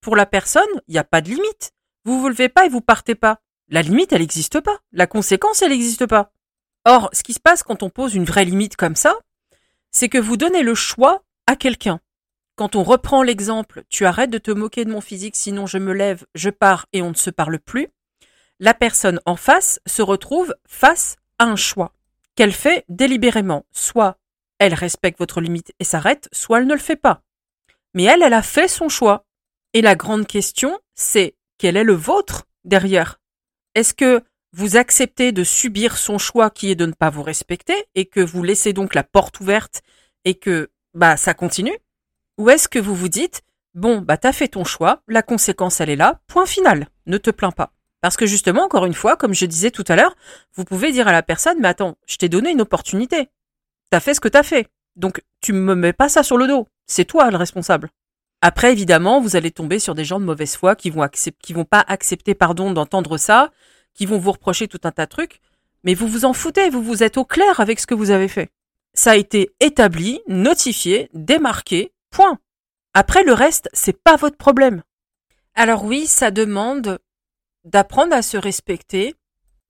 Pour 0.00 0.16
la 0.16 0.26
personne, 0.26 0.62
il 0.88 0.92
n'y 0.92 0.98
a 0.98 1.04
pas 1.04 1.20
de 1.20 1.28
limite. 1.28 1.72
Vous 2.04 2.20
vous 2.20 2.28
levez 2.28 2.48
pas 2.48 2.66
et 2.66 2.68
vous 2.68 2.80
partez 2.80 3.14
pas. 3.14 3.40
La 3.68 3.82
limite, 3.82 4.12
elle 4.12 4.20
n'existe 4.20 4.60
pas. 4.60 4.78
La 4.92 5.06
conséquence, 5.06 5.62
elle 5.62 5.70
n'existe 5.70 6.06
pas. 6.06 6.32
Or, 6.84 7.10
ce 7.12 7.22
qui 7.22 7.34
se 7.34 7.40
passe 7.40 7.62
quand 7.62 7.82
on 7.82 7.90
pose 7.90 8.14
une 8.14 8.24
vraie 8.24 8.44
limite 8.44 8.76
comme 8.76 8.96
ça, 8.96 9.14
c'est 9.90 10.08
que 10.08 10.18
vous 10.18 10.36
donnez 10.36 10.62
le 10.62 10.74
choix 10.74 11.22
à 11.46 11.56
quelqu'un. 11.56 12.00
Quand 12.56 12.76
on 12.76 12.82
reprend 12.82 13.22
l'exemple, 13.22 13.84
tu 13.88 14.06
arrêtes 14.06 14.30
de 14.30 14.38
te 14.38 14.50
moquer 14.50 14.84
de 14.84 14.90
mon 14.90 15.00
physique, 15.00 15.36
sinon 15.36 15.66
je 15.66 15.78
me 15.78 15.92
lève, 15.92 16.24
je 16.34 16.50
pars 16.50 16.86
et 16.92 17.02
on 17.02 17.10
ne 17.10 17.14
se 17.14 17.30
parle 17.30 17.58
plus, 17.58 17.88
la 18.58 18.74
personne 18.74 19.20
en 19.24 19.36
face 19.36 19.80
se 19.86 20.02
retrouve 20.02 20.54
face 20.66 21.16
à 21.38 21.44
un 21.44 21.56
choix 21.56 21.94
qu'elle 22.34 22.52
fait 22.52 22.84
délibérément. 22.88 23.64
Soit 23.72 24.18
elle 24.60 24.74
respecte 24.74 25.18
votre 25.18 25.40
limite 25.40 25.72
et 25.80 25.84
s'arrête, 25.84 26.28
soit 26.32 26.58
elle 26.58 26.66
ne 26.66 26.74
le 26.74 26.78
fait 26.78 26.94
pas. 26.94 27.22
Mais 27.94 28.04
elle, 28.04 28.22
elle 28.22 28.34
a 28.34 28.42
fait 28.42 28.68
son 28.68 28.88
choix. 28.88 29.24
Et 29.72 29.80
la 29.80 29.96
grande 29.96 30.26
question, 30.26 30.78
c'est 30.94 31.34
quel 31.58 31.76
est 31.76 31.84
le 31.84 31.94
vôtre 31.94 32.44
derrière? 32.64 33.20
Est-ce 33.74 33.94
que 33.94 34.22
vous 34.52 34.76
acceptez 34.76 35.32
de 35.32 35.44
subir 35.44 35.96
son 35.96 36.18
choix 36.18 36.50
qui 36.50 36.70
est 36.70 36.76
de 36.76 36.86
ne 36.86 36.92
pas 36.92 37.10
vous 37.10 37.22
respecter 37.22 37.74
et 37.94 38.04
que 38.04 38.20
vous 38.20 38.42
laissez 38.42 38.72
donc 38.72 38.94
la 38.94 39.02
porte 39.02 39.40
ouverte 39.40 39.82
et 40.24 40.34
que 40.34 40.70
bah 40.92 41.16
ça 41.16 41.34
continue? 41.34 41.78
Ou 42.36 42.50
est-ce 42.50 42.68
que 42.68 42.78
vous 42.78 42.94
vous 42.94 43.08
dites 43.08 43.42
bon 43.74 43.98
bah 44.00 44.16
t'as 44.16 44.32
fait 44.32 44.48
ton 44.48 44.64
choix, 44.64 45.02
la 45.08 45.22
conséquence 45.22 45.80
elle 45.80 45.90
est 45.90 45.96
là, 45.96 46.20
point 46.26 46.46
final, 46.46 46.88
ne 47.06 47.16
te 47.16 47.30
plains 47.30 47.52
pas. 47.52 47.72
Parce 48.00 48.16
que 48.16 48.26
justement, 48.26 48.64
encore 48.64 48.86
une 48.86 48.94
fois, 48.94 49.16
comme 49.16 49.34
je 49.34 49.46
disais 49.46 49.70
tout 49.70 49.84
à 49.86 49.94
l'heure, 49.94 50.16
vous 50.54 50.64
pouvez 50.64 50.90
dire 50.90 51.06
à 51.08 51.12
la 51.12 51.22
personne 51.22 51.60
mais 51.60 51.68
attends, 51.68 51.96
je 52.06 52.16
t'ai 52.16 52.28
donné 52.28 52.50
une 52.50 52.60
opportunité. 52.60 53.30
T'as 53.90 54.00
fait 54.00 54.14
ce 54.14 54.20
que 54.20 54.28
t'as 54.28 54.42
fait. 54.42 54.68
Donc 54.96 55.22
tu 55.40 55.52
me 55.52 55.74
mets 55.74 55.92
pas 55.92 56.08
ça 56.08 56.22
sur 56.22 56.36
le 56.36 56.46
dos. 56.46 56.66
C'est 56.86 57.04
toi 57.04 57.30
le 57.30 57.36
responsable. 57.36 57.90
Après, 58.42 58.72
évidemment, 58.72 59.20
vous 59.20 59.36
allez 59.36 59.50
tomber 59.50 59.78
sur 59.78 59.94
des 59.94 60.04
gens 60.04 60.18
de 60.18 60.24
mauvaise 60.24 60.56
foi 60.56 60.74
qui 60.74 60.88
vont 60.88 61.02
accepter, 61.02 61.38
qui 61.42 61.52
vont 61.52 61.66
pas 61.66 61.84
accepter, 61.86 62.34
pardon, 62.34 62.72
d'entendre 62.72 63.18
ça, 63.18 63.50
qui 63.92 64.06
vont 64.06 64.18
vous 64.18 64.32
reprocher 64.32 64.66
tout 64.66 64.80
un 64.84 64.92
tas 64.92 65.04
de 65.04 65.10
trucs, 65.10 65.40
mais 65.84 65.94
vous 65.94 66.08
vous 66.08 66.24
en 66.24 66.32
foutez, 66.32 66.70
vous 66.70 66.82
vous 66.82 67.02
êtes 67.02 67.18
au 67.18 67.24
clair 67.24 67.60
avec 67.60 67.78
ce 67.80 67.86
que 67.86 67.94
vous 67.94 68.10
avez 68.10 68.28
fait. 68.28 68.50
Ça 68.94 69.12
a 69.12 69.16
été 69.16 69.50
établi, 69.60 70.20
notifié, 70.26 71.10
démarqué, 71.12 71.92
point. 72.10 72.38
Après, 72.94 73.24
le 73.24 73.34
reste, 73.34 73.68
c'est 73.72 74.02
pas 74.02 74.16
votre 74.16 74.38
problème. 74.38 74.82
Alors 75.54 75.84
oui, 75.84 76.06
ça 76.06 76.30
demande 76.30 76.98
d'apprendre 77.64 78.14
à 78.14 78.22
se 78.22 78.38
respecter, 78.38 79.14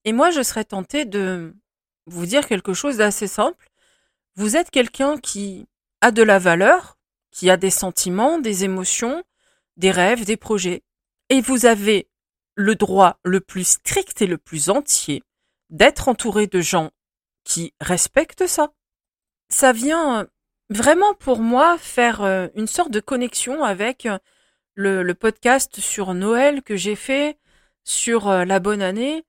et 0.05 0.13
moi, 0.13 0.31
je 0.31 0.43
serais 0.43 0.65
tentée 0.65 1.05
de 1.05 1.55
vous 2.07 2.27
dire 2.27 2.47
quelque 2.47 2.73
chose 2.73 2.99
d'assez 2.99 3.27
simple. 3.27 3.70
Vous 4.37 4.57
êtes 4.57 4.71
quelqu'un 4.71 5.19
qui 5.19 5.67
a 6.01 6.11
de 6.11 6.23
la 6.23 6.39
valeur, 6.39 6.99
qui 7.31 7.51
a 7.51 7.57
des 7.57 7.71
sentiments, 7.71 8.39
des 8.39 8.65
émotions, 8.65 9.23
des 9.77 9.91
rêves, 9.91 10.25
des 10.25 10.37
projets, 10.37 10.83
et 11.29 11.41
vous 11.41 11.67
avez 11.67 12.09
le 12.55 12.75
droit 12.75 13.19
le 13.25 13.41
plus 13.41 13.65
strict 13.65 14.21
et 14.23 14.27
le 14.27 14.39
plus 14.39 14.71
entier 14.71 15.23
d'être 15.71 16.09
entouré 16.09 16.47
de 16.47 16.61
gens 16.61 16.91
qui 17.45 17.75
respectent 17.81 18.47
ça. 18.47 18.73
Ça 19.49 19.73
vient 19.73 20.29
vraiment 20.69 21.15
pour 21.15 21.41
moi 21.41 21.79
faire 21.79 22.23
euh, 22.23 22.49
une 22.55 22.67
sorte 22.67 22.91
de 22.91 23.01
connexion 23.01 23.65
avec 23.65 24.07
euh, 24.07 24.19
le, 24.75 25.13
podcast 25.15 25.81
sur 25.81 26.15
Noël 26.15 26.63
que 26.63 26.77
j'ai 26.77 26.97
fait 26.97 27.39
sur 27.85 28.29
euh, 28.29 28.45
la 28.45 28.61
bonne 28.61 28.83
année. 28.83 29.25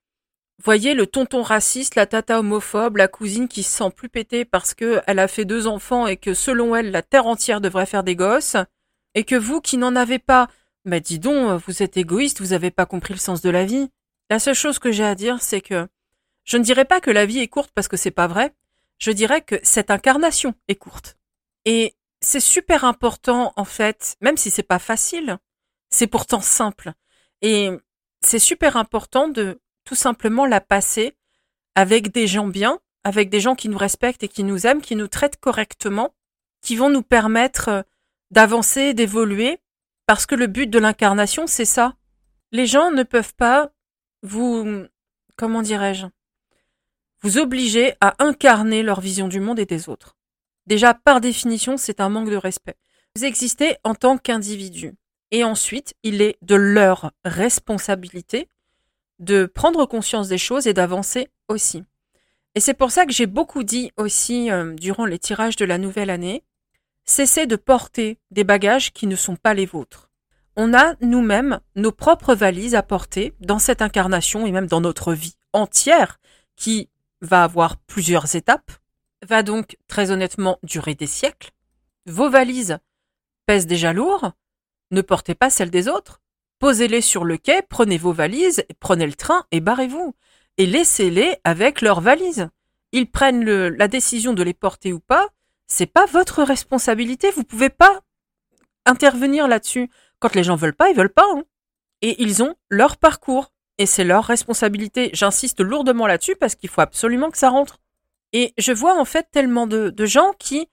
Voyez 0.64 0.94
le 0.94 1.08
tonton 1.08 1.42
raciste, 1.42 1.96
la 1.96 2.06
tata 2.06 2.40
homophobe, 2.40 2.98
la 2.98 3.08
cousine 3.08 3.48
qui 3.48 3.64
se 3.64 3.78
sent 3.78 3.92
plus 3.96 4.10
pétée 4.10 4.46
parce 4.46 4.74
que 4.74 5.02
elle 5.08 5.20
a 5.20 5.28
fait 5.28 5.46
deux 5.46 5.68
enfants 5.68 6.08
et 6.08 6.18
que 6.18 6.34
selon 6.34 6.76
elle 6.76 6.92
la 6.92 7.02
terre 7.02 7.26
entière 7.26 7.62
devrait 7.62 7.86
faire 7.86 8.04
des 8.04 8.16
gosses, 8.16 8.58
et 9.16 9.24
que 9.24 9.36
vous 9.36 9.60
qui 9.60 9.78
n'en 9.78 9.96
avez 9.96 10.20
pas 10.20 10.48
mais 10.86 11.00
dis 11.00 11.20
donc, 11.20 11.62
vous 11.68 11.84
êtes 11.84 11.98
égoïste, 11.98 12.42
vous 12.42 12.50
n'avez 12.50 12.72
pas 12.72 12.86
compris 12.86 13.14
le 13.14 13.20
sens 13.20 13.42
de 13.42 13.50
la 13.50 13.66
vie. 13.66 13.90
La 14.30 14.40
seule 14.40 14.56
chose 14.56 14.80
que 14.80 14.92
j'ai 14.92 15.04
à 15.04 15.16
dire, 15.16 15.42
c'est 15.42 15.62
que 15.62 15.88
je 16.44 16.58
ne 16.58 16.64
dirais 16.64 16.86
pas 16.86 17.02
que 17.02 17.12
la 17.12 17.26
vie 17.26 17.40
est 17.40 17.48
courte 17.48 17.72
parce 17.74 17.88
que 17.88 17.98
c'est 17.98 18.12
pas 18.12 18.28
vrai. 18.28 18.54
Je 18.98 19.12
dirais 19.12 19.42
que 19.42 19.60
cette 19.64 19.92
incarnation 19.92 20.56
est 20.68 20.76
courte. 20.76 21.18
Et 21.66 21.96
c'est 22.20 22.40
super 22.40 22.84
important, 22.84 23.54
en 23.56 23.66
fait, 23.66 24.16
même 24.22 24.38
si 24.38 24.50
c'est 24.50 24.64
pas 24.64 24.80
facile, 24.80 25.38
c'est 25.90 26.08
pourtant 26.08 26.42
simple. 26.42 26.94
Et 27.42 27.70
c'est 28.22 28.40
super 28.40 28.78
important 28.78 29.28
de 29.28 29.60
tout 29.84 29.96
simplement 29.96 30.46
la 30.46 30.62
passer 30.62 31.16
avec 31.76 32.12
des 32.12 32.28
gens 32.28 32.48
bien, 32.48 32.80
avec 33.04 33.30
des 33.30 33.40
gens 33.40 33.56
qui 33.56 33.70
nous 33.70 33.78
respectent 33.78 34.24
et 34.24 34.28
qui 34.28 34.44
nous 34.44 34.68
aiment, 34.68 34.82
qui 34.82 34.96
nous 34.96 35.08
traitent 35.08 35.40
correctement, 35.40 36.14
qui 36.62 36.76
vont 36.76 36.90
nous 36.90 37.02
permettre 37.02 37.86
d'avancer, 38.30 38.94
d'évoluer 38.94 39.60
parce 40.06 40.26
que 40.26 40.36
le 40.36 40.48
but 40.48 40.68
de 40.68 40.80
l'incarnation, 40.80 41.48
c'est 41.48 41.66
ça. 41.66 41.96
Les 42.52 42.66
gens 42.66 42.92
ne 42.92 43.04
peuvent 43.04 43.34
pas 43.36 43.72
vous, 44.24 44.86
comment 45.36 45.62
dirais-je, 45.62 46.08
vous 47.22 47.38
obliger 47.38 47.94
à 48.02 48.16
incarner 48.20 48.84
leur 48.84 49.00
vision 49.00 49.28
du 49.28 49.40
monde 49.40 49.60
et 49.60 49.66
des 49.66 49.90
autres. 49.90 50.18
Déjà, 50.68 50.94
par 50.94 51.22
définition, 51.22 51.78
c'est 51.78 52.02
un 52.02 52.10
manque 52.10 52.30
de 52.30 52.36
respect. 52.36 52.76
Vous 53.16 53.26
existez 53.26 53.78
en 53.84 53.96
tant 53.96 54.18
qu'individu. 54.18 54.96
Et 55.32 55.44
ensuite, 55.44 55.96
il 56.04 56.22
est 56.22 56.38
de 56.42 56.56
leur 56.56 57.12
responsabilité 57.24 58.50
de 59.22 59.46
prendre 59.46 59.86
conscience 59.86 60.28
des 60.28 60.38
choses 60.38 60.68
et 60.68 60.74
d'avancer 60.74 61.30
aussi. 61.48 61.86
Et 62.56 62.60
c'est 62.60 62.74
pour 62.74 62.92
ça 62.92 63.06
que 63.06 63.14
j'ai 63.14 63.28
beaucoup 63.28 63.64
dit 63.64 63.92
aussi 63.96 64.52
euh, 64.52 64.74
durant 64.74 65.06
les 65.06 65.20
tirages 65.20 65.56
de 65.56 65.64
la 65.64 65.78
nouvelle 65.78 66.10
année, 66.10 66.44
Cessez 67.06 67.46
de 67.48 67.56
porter 67.56 68.20
des 68.32 68.44
bagages 68.44 68.94
qui 68.94 69.08
ne 69.08 69.16
sont 69.16 69.36
pas 69.36 69.54
les 69.54 69.66
vôtres. 69.66 70.10
On 70.56 70.74
a 70.74 70.96
nous-mêmes 71.02 71.60
nos 71.76 71.92
propres 71.92 72.36
valises 72.36 72.76
à 72.76 72.84
porter 72.84 73.34
dans 73.40 73.60
cette 73.60 73.82
incarnation 73.82 74.46
et 74.46 74.52
même 74.52 74.68
dans 74.68 74.82
notre 74.82 75.14
vie 75.14 75.36
entière 75.54 76.20
qui 76.56 76.90
va 77.22 77.44
avoir 77.44 77.78
plusieurs 77.78 78.36
étapes, 78.36 78.72
va 79.28 79.44
donc 79.44 79.78
très 79.88 80.12
honnêtement 80.12 80.60
durer 80.64 80.96
des 80.96 81.08
siècles. 81.08 81.52
Vos 82.06 82.30
valises 82.30 82.78
pèsent 83.46 83.68
déjà 83.68 83.94
lourd, 83.94 84.32
ne 84.92 85.02
portez 85.02 85.36
pas 85.36 85.50
celles 85.50 85.70
des 85.70 85.88
autres, 85.88 86.22
posez-les 86.62 87.02
sur 87.02 87.26
le 87.26 87.38
quai, 87.38 87.64
prenez 87.68 87.98
vos 87.98 88.14
valises, 88.14 88.64
prenez 88.80 89.08
le 89.08 89.14
train 89.14 89.46
et 89.52 89.60
barrez-vous, 89.60 90.14
et 90.58 90.68
laissez-les 90.68 91.38
avec 91.44 91.82
leurs 91.82 92.02
valises. 92.02 92.50
Ils 92.92 93.10
prennent 93.10 93.44
la 93.44 93.88
décision 93.88 94.34
de 94.34 94.44
les 94.44 94.54
porter 94.54 94.94
ou 94.94 95.00
pas, 95.00 95.28
c'est 95.66 95.88
pas 95.88 96.06
votre 96.06 96.44
responsabilité. 96.44 97.32
Vous 97.32 97.44
pouvez 97.44 97.70
pas 97.70 98.02
intervenir 98.86 99.48
là-dessus. 99.48 99.90
Quand 100.20 100.36
les 100.36 100.44
gens 100.44 100.56
veulent 100.56 100.76
pas, 100.76 100.90
ils 100.90 100.96
veulent 100.96 101.10
pas. 101.10 101.26
Hein. 101.34 101.44
Et 102.02 102.22
ils 102.22 102.44
ont 102.44 102.56
leur 102.70 102.98
parcours. 102.98 103.52
Et 103.78 103.88
c'est 103.88 104.04
leur 104.04 104.26
responsabilité. 104.26 105.10
J'insiste 105.14 105.62
lourdement 105.62 106.06
là-dessus 106.06 106.36
parce 106.36 106.56
qu'il 106.56 106.70
faut 106.70 106.82
absolument 106.82 107.32
que 107.32 107.38
ça 107.38 107.50
rentre. 107.50 107.80
Et 108.34 108.54
je 108.58 108.72
vois 108.72 109.00
en 109.00 109.06
fait 109.06 109.28
tellement 109.32 109.66
de 109.66 110.06
gens 110.06 110.34
qui, 110.38 110.68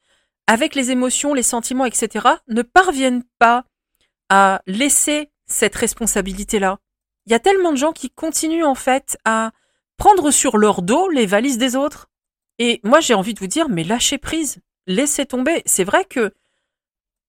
avec 0.47 0.75
les 0.75 0.91
émotions, 0.91 1.33
les 1.33 1.43
sentiments, 1.43 1.87
etc., 1.87 2.27
ne 2.49 2.63
parviennent 2.63 3.25
pas 3.39 3.65
à 4.29 4.61
laisser 4.67 5.31
cette 5.49 5.75
responsabilité-là. 5.75 6.79
Il 7.27 7.33
y 7.33 7.35
a 7.35 7.41
tellement 7.41 7.73
de 7.73 7.77
gens 7.77 7.93
qui 7.93 8.11
continuent 8.11 8.65
en 8.65 8.75
fait 8.75 9.19
à 9.25 9.53
prendre 9.97 10.31
sur 10.31 10.57
leur 10.57 10.83
dos 10.83 11.09
les 11.09 11.27
valises 11.27 11.59
des 11.59 11.77
autres. 11.77 12.09
Et 12.59 12.81
moi 12.85 13.01
j'ai 13.01 13.15
envie 13.15 13.35
de 13.35 13.41
vous 13.41 13.47
dire, 13.47 13.69
mais 13.69 13.85
lâchez 13.85 14.19
prise 14.19 14.61
laissez 14.89 15.27
tomber. 15.27 15.63
C'est 15.67 15.85
vrai 15.85 16.05
que 16.05 16.35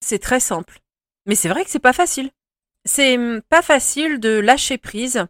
c'est 0.01 0.19
très 0.19 0.39
simple, 0.39 0.79
mais 1.27 1.35
c'est 1.35 1.49
vrai 1.49 1.63
que 1.63 1.69
c'est 1.69 1.77
pas 1.77 1.93
facile. 1.93 2.31
C'est 2.85 3.17
hum, 3.17 3.41
pas 3.49 3.61
facile 3.61 4.19
de 4.19 4.39
lâcher 4.39 4.79
prise, 4.79 5.27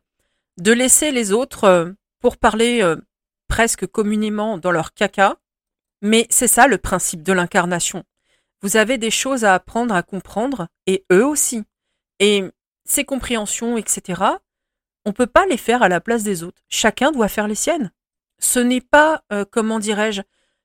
de 0.57 0.71
laisser 0.71 1.11
les 1.11 1.33
autres, 1.33 1.65
euh, 1.65 1.91
pour 2.21 2.37
parler 2.37 2.81
euh, 2.81 2.95
presque 3.47 3.87
communément 3.87 4.57
dans 4.57 4.71
leur 4.71 4.93
caca. 4.93 5.37
Mais 6.01 6.27
c'est 6.29 6.47
ça 6.47 6.67
le 6.67 6.77
principe 6.77 7.23
de 7.23 7.33
l'incarnation. 7.33 8.05
Vous 8.61 8.77
avez 8.77 8.97
des 8.97 9.11
choses 9.11 9.43
à 9.43 9.53
apprendre 9.53 9.95
à 9.95 10.03
comprendre, 10.03 10.67
et 10.85 11.03
eux 11.11 11.25
aussi. 11.25 11.63
Et 12.19 12.43
ces 12.89 13.05
compréhensions, 13.05 13.77
etc., 13.77 14.21
on 15.05 15.11
ne 15.11 15.13
peut 15.15 15.27
pas 15.27 15.45
les 15.45 15.57
faire 15.57 15.81
à 15.81 15.89
la 15.89 16.01
place 16.01 16.23
des 16.23 16.43
autres. 16.43 16.61
Chacun 16.67 17.11
doit 17.11 17.29
faire 17.29 17.47
les 17.47 17.55
siennes. 17.55 17.91
Ce 18.39 18.59
n'est 18.59 18.81
pas, 18.81 19.23
euh, 19.31 19.45
comment 19.49 19.79
dirais-je, 19.79 20.21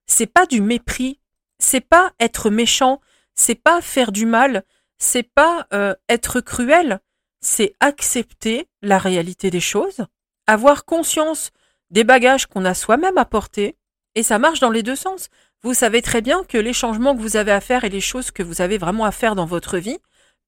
c'est 0.06 0.26
pas 0.26 0.46
du 0.46 0.60
mépris, 0.60 1.20
c'est 1.58 1.80
pas 1.80 2.12
être 2.18 2.50
méchant, 2.50 3.00
c'est 3.34 3.54
pas 3.54 3.80
faire 3.80 4.10
du 4.10 4.26
mal, 4.26 4.64
c'est 4.98 5.22
pas 5.22 5.66
euh, 5.72 5.94
être 6.08 6.40
cruel, 6.40 7.00
c'est 7.40 7.74
accepter 7.80 8.68
la 8.82 8.98
réalité 8.98 9.50
des 9.50 9.60
choses, 9.60 10.06
avoir 10.46 10.84
conscience 10.84 11.52
des 11.90 12.04
bagages 12.04 12.46
qu'on 12.46 12.64
a 12.64 12.74
soi-même 12.74 13.18
apportés, 13.18 13.76
et 14.14 14.22
ça 14.22 14.38
marche 14.38 14.60
dans 14.60 14.70
les 14.70 14.82
deux 14.82 14.96
sens. 14.96 15.28
Vous 15.62 15.74
savez 15.74 16.02
très 16.02 16.22
bien 16.22 16.44
que 16.44 16.58
les 16.58 16.72
changements 16.72 17.14
que 17.14 17.20
vous 17.20 17.36
avez 17.36 17.52
à 17.52 17.60
faire 17.60 17.84
et 17.84 17.88
les 17.88 18.00
choses 18.00 18.30
que 18.30 18.42
vous 18.42 18.60
avez 18.60 18.78
vraiment 18.78 19.04
à 19.04 19.12
faire 19.12 19.34
dans 19.34 19.46
votre 19.46 19.78
vie, 19.78 19.98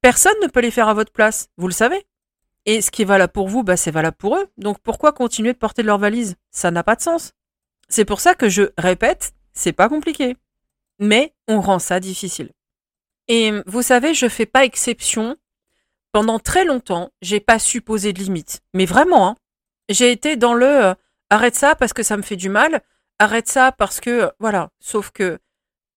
personne 0.06 0.38
ne 0.40 0.46
peut 0.46 0.60
les 0.60 0.70
faire 0.70 0.86
à 0.86 0.94
votre 0.94 1.10
place, 1.10 1.48
vous 1.56 1.66
le 1.66 1.72
savez. 1.72 2.06
Et 2.64 2.80
ce 2.80 2.92
qui 2.92 3.02
est 3.02 3.06
valable 3.06 3.32
pour 3.32 3.48
vous, 3.48 3.64
bah, 3.64 3.76
c'est 3.76 3.90
valable 3.90 4.16
pour 4.16 4.36
eux. 4.36 4.46
Donc 4.56 4.78
pourquoi 4.78 5.10
continuer 5.10 5.52
de 5.52 5.58
porter 5.58 5.82
leur 5.82 5.98
valise? 5.98 6.36
Ça 6.52 6.70
n'a 6.70 6.84
pas 6.84 6.94
de 6.94 7.00
sens. 7.00 7.32
C'est 7.88 8.04
pour 8.04 8.20
ça 8.20 8.36
que 8.36 8.48
je 8.48 8.70
répète, 8.78 9.34
c'est 9.52 9.72
pas 9.72 9.88
compliqué. 9.88 10.36
Mais 11.00 11.34
on 11.48 11.60
rend 11.60 11.80
ça 11.80 11.98
difficile. 11.98 12.52
Et 13.26 13.50
vous 13.66 13.82
savez, 13.82 14.14
je 14.14 14.28
fais 14.28 14.46
pas 14.46 14.64
exception. 14.64 15.36
Pendant 16.12 16.38
très 16.38 16.64
longtemps, 16.64 17.10
j'ai 17.20 17.40
pas 17.40 17.58
su 17.58 17.80
poser 17.80 18.12
de 18.12 18.20
limites. 18.20 18.60
Mais 18.74 18.86
vraiment, 18.86 19.26
hein. 19.26 19.36
J'ai 19.88 20.12
été 20.12 20.36
dans 20.36 20.54
le 20.54 20.84
euh, 20.84 20.94
arrête 21.30 21.56
ça 21.56 21.74
parce 21.74 21.92
que 21.92 22.04
ça 22.04 22.16
me 22.16 22.22
fait 22.22 22.36
du 22.36 22.48
mal, 22.48 22.80
arrête 23.18 23.48
ça 23.48 23.72
parce 23.72 23.98
que 23.98 24.30
voilà. 24.38 24.70
Sauf 24.78 25.10
que 25.10 25.40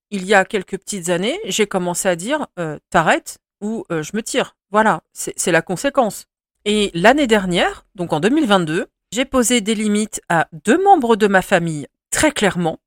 il 0.10 0.26
y 0.26 0.34
a 0.34 0.46
quelques 0.46 0.80
petites 0.80 1.10
années, 1.10 1.40
j'ai 1.46 1.68
commencé 1.68 2.10
à 2.10 2.16
dire 2.16 2.48
euh, 2.58 2.80
t'arrêtes 2.90 3.38
ou 3.62 3.86
je 3.90 4.16
me 4.16 4.22
tire. 4.22 4.56
Voilà, 4.72 5.02
c'est 5.14 5.52
la 5.52 5.62
conséquence. 5.62 6.26
Et 6.66 6.92
l'année 6.94 7.28
dernière, 7.28 7.86
donc 7.96 8.14
en 8.14 8.20
2022, 8.20 8.88
j'ai 9.12 9.26
posé 9.26 9.62
des 9.62 9.76
limites 9.76 10.22
à 10.30 10.48
deux 10.52 10.82
membres 10.84 11.16
de 11.16 11.28
ma 11.28 11.42
famille 11.42 11.88
très 12.12 12.32
clairement. 12.32 12.80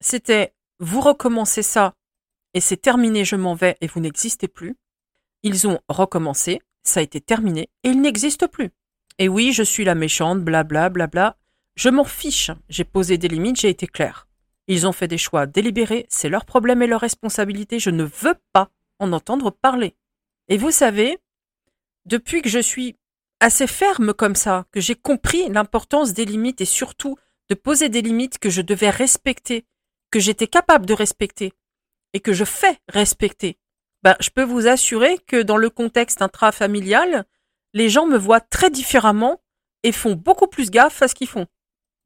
C'était 0.00 0.52
vous 0.78 1.00
recommencez 1.00 1.62
ça 1.62 1.94
et 2.54 2.60
c'est 2.60 2.76
terminé, 2.76 3.24
je 3.24 3.36
m'en 3.36 3.54
vais 3.54 3.76
et 3.80 3.86
vous 3.86 4.00
n'existez 4.00 4.48
plus. 4.48 4.76
Ils 5.42 5.68
ont 5.68 5.80
recommencé, 5.88 6.60
ça 6.82 7.00
a 7.00 7.02
été 7.02 7.20
terminé 7.20 7.70
et 7.84 7.90
ils 7.90 8.00
n'existent 8.00 8.48
plus. 8.48 8.70
Et 9.18 9.28
oui, 9.28 9.52
je 9.52 9.62
suis 9.62 9.84
la 9.84 9.94
méchante, 9.94 10.40
blabla, 10.40 10.88
blabla. 10.88 11.36
Je 11.76 11.88
m'en 11.88 12.04
fiche, 12.04 12.50
j'ai 12.68 12.84
posé 12.84 13.18
des 13.18 13.28
limites, 13.28 13.60
j'ai 13.60 13.68
été 13.68 13.86
clair. 13.86 14.26
Ils 14.66 14.86
ont 14.86 14.92
fait 14.92 15.08
des 15.08 15.18
choix 15.18 15.46
délibérés, 15.46 16.06
c'est 16.08 16.28
leur 16.28 16.44
problème 16.44 16.82
et 16.82 16.86
leur 16.86 17.00
responsabilité, 17.00 17.78
je 17.78 17.90
ne 17.90 18.04
veux 18.04 18.36
pas 18.52 18.70
en 18.98 19.12
entendre 19.12 19.50
parler. 19.50 19.94
Et 20.50 20.58
vous 20.58 20.72
savez, 20.72 21.18
depuis 22.06 22.42
que 22.42 22.48
je 22.48 22.58
suis 22.58 22.96
assez 23.38 23.68
ferme 23.68 24.12
comme 24.12 24.34
ça, 24.34 24.66
que 24.72 24.80
j'ai 24.80 24.96
compris 24.96 25.48
l'importance 25.48 26.12
des 26.12 26.24
limites 26.24 26.60
et 26.60 26.66
surtout 26.66 27.16
de 27.48 27.54
poser 27.54 27.88
des 27.88 28.02
limites 28.02 28.38
que 28.38 28.50
je 28.50 28.60
devais 28.60 28.90
respecter, 28.90 29.64
que 30.10 30.20
j'étais 30.20 30.48
capable 30.48 30.86
de 30.86 30.92
respecter 30.92 31.52
et 32.12 32.20
que 32.20 32.32
je 32.32 32.44
fais 32.44 32.78
respecter, 32.88 33.58
ben, 34.02 34.16
je 34.18 34.30
peux 34.30 34.42
vous 34.42 34.66
assurer 34.66 35.18
que 35.18 35.40
dans 35.40 35.56
le 35.56 35.70
contexte 35.70 36.20
intrafamilial, 36.20 37.26
les 37.72 37.88
gens 37.88 38.06
me 38.06 38.18
voient 38.18 38.40
très 38.40 38.70
différemment 38.70 39.40
et 39.84 39.92
font 39.92 40.14
beaucoup 40.14 40.48
plus 40.48 40.70
gaffe 40.70 41.00
à 41.00 41.08
ce 41.08 41.14
qu'ils 41.14 41.28
font. 41.28 41.46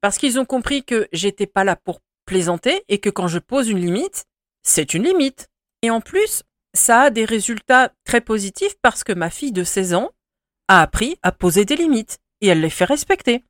Parce 0.02 0.18
qu'ils 0.18 0.38
ont 0.38 0.44
compris 0.44 0.84
que 0.84 1.08
j'étais 1.12 1.46
pas 1.46 1.64
là 1.64 1.76
pour 1.76 2.02
plaisanter 2.26 2.84
et 2.88 2.98
que 2.98 3.10
quand 3.10 3.26
je 3.26 3.38
pose 3.38 3.70
une 3.70 3.80
limite, 3.80 4.26
c'est 4.62 4.92
une 4.92 5.04
limite. 5.04 5.48
Et 5.80 5.90
en 5.90 6.02
plus, 6.02 6.42
ça 6.74 7.02
a 7.02 7.10
des 7.10 7.24
résultats 7.24 7.92
très 8.04 8.20
positifs 8.20 8.74
parce 8.82 9.04
que 9.04 9.12
ma 9.12 9.30
fille 9.30 9.52
de 9.52 9.64
16 9.64 9.94
ans 9.94 10.10
a 10.68 10.82
appris 10.82 11.16
à 11.22 11.32
poser 11.32 11.64
des 11.64 11.76
limites 11.76 12.18
et 12.40 12.48
elle 12.48 12.60
les 12.60 12.70
fait 12.70 12.84
respecter. 12.84 13.42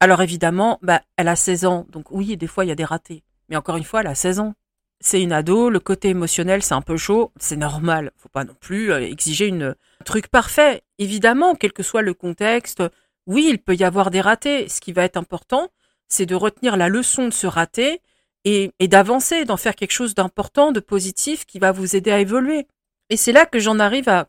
Alors 0.00 0.22
évidemment, 0.22 0.78
bah, 0.82 1.02
elle 1.16 1.28
a 1.28 1.36
16 1.36 1.64
ans, 1.66 1.86
donc 1.90 2.10
oui, 2.10 2.36
des 2.36 2.46
fois 2.46 2.64
il 2.64 2.68
y 2.68 2.72
a 2.72 2.76
des 2.76 2.84
ratés. 2.84 3.22
Mais 3.48 3.56
encore 3.56 3.76
une 3.76 3.84
fois, 3.84 4.00
elle 4.00 4.08
a 4.08 4.14
16 4.14 4.40
ans. 4.40 4.54
C'est 5.00 5.22
une 5.22 5.32
ado, 5.32 5.68
le 5.68 5.80
côté 5.80 6.08
émotionnel 6.08 6.62
c'est 6.62 6.74
un 6.74 6.80
peu 6.80 6.96
chaud, 6.96 7.32
c'est 7.38 7.56
normal. 7.56 8.12
Faut 8.16 8.28
pas 8.28 8.44
non 8.44 8.54
plus 8.58 8.92
euh, 8.92 9.00
exiger 9.00 9.46
une 9.46 9.74
un 10.00 10.04
truc 10.04 10.28
parfait. 10.28 10.82
Évidemment, 10.98 11.54
quel 11.54 11.72
que 11.72 11.82
soit 11.82 12.02
le 12.02 12.14
contexte, 12.14 12.82
oui, 13.26 13.46
il 13.48 13.58
peut 13.58 13.76
y 13.76 13.84
avoir 13.84 14.10
des 14.10 14.20
ratés. 14.20 14.68
Ce 14.68 14.80
qui 14.80 14.92
va 14.92 15.04
être 15.04 15.16
important, 15.16 15.68
c'est 16.08 16.26
de 16.26 16.34
retenir 16.34 16.76
la 16.76 16.88
leçon 16.88 17.28
de 17.28 17.32
ce 17.32 17.46
raté 17.46 18.00
et, 18.44 18.72
d'avancer, 18.80 19.44
d'en 19.44 19.56
faire 19.56 19.76
quelque 19.76 19.92
chose 19.92 20.14
d'important, 20.14 20.72
de 20.72 20.80
positif 20.80 21.44
qui 21.46 21.58
va 21.58 21.72
vous 21.72 21.96
aider 21.96 22.10
à 22.10 22.20
évoluer. 22.20 22.66
Et 23.10 23.16
c'est 23.16 23.32
là 23.32 23.46
que 23.46 23.58
j'en 23.58 23.78
arrive 23.78 24.08
à 24.08 24.28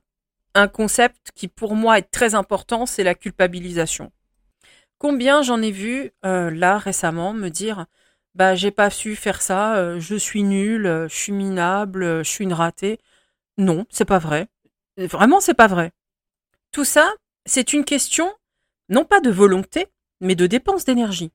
un 0.56 0.68
concept 0.68 1.32
qui 1.34 1.48
pour 1.48 1.76
moi 1.76 1.98
est 1.98 2.12
très 2.12 2.36
important, 2.36 2.86
c'est 2.86 3.04
la 3.04 3.16
culpabilisation. 3.16 4.12
Combien 5.00 5.42
j'en 5.42 5.62
ai 5.62 5.72
vu 5.72 6.12
euh, 6.26 6.52
là 6.52 6.78
récemment 6.78 7.34
me 7.34 7.50
dire 7.50 7.88
bah 8.36 8.56
j'ai 8.56 8.72
pas 8.72 8.90
su 8.90 9.16
faire 9.16 9.42
ça, 9.42 9.76
euh, 9.78 10.00
je 10.00 10.16
suis 10.16 10.44
nul, 10.44 10.86
euh, 10.86 11.08
je 11.08 11.16
suis 11.16 11.32
minable, 11.32 12.24
je 12.24 12.30
suis 12.30 12.44
une 12.44 12.54
ratée. 12.54 13.00
Non, 13.58 13.86
c'est 13.90 14.06
pas 14.06 14.20
vrai. 14.20 14.48
Vraiment, 14.98 15.40
c'est 15.40 15.54
pas 15.54 15.68
vrai. 15.68 15.92
Tout 16.72 16.86
ça, 16.86 17.12
c'est 17.46 17.74
une 17.74 17.86
question 17.86 18.32
non 18.90 19.06
pas 19.06 19.22
de 19.22 19.30
volonté, 19.30 19.88
mais 20.22 20.36
de 20.36 20.48
dépense 20.48 20.86
d'énergie. 20.86 21.32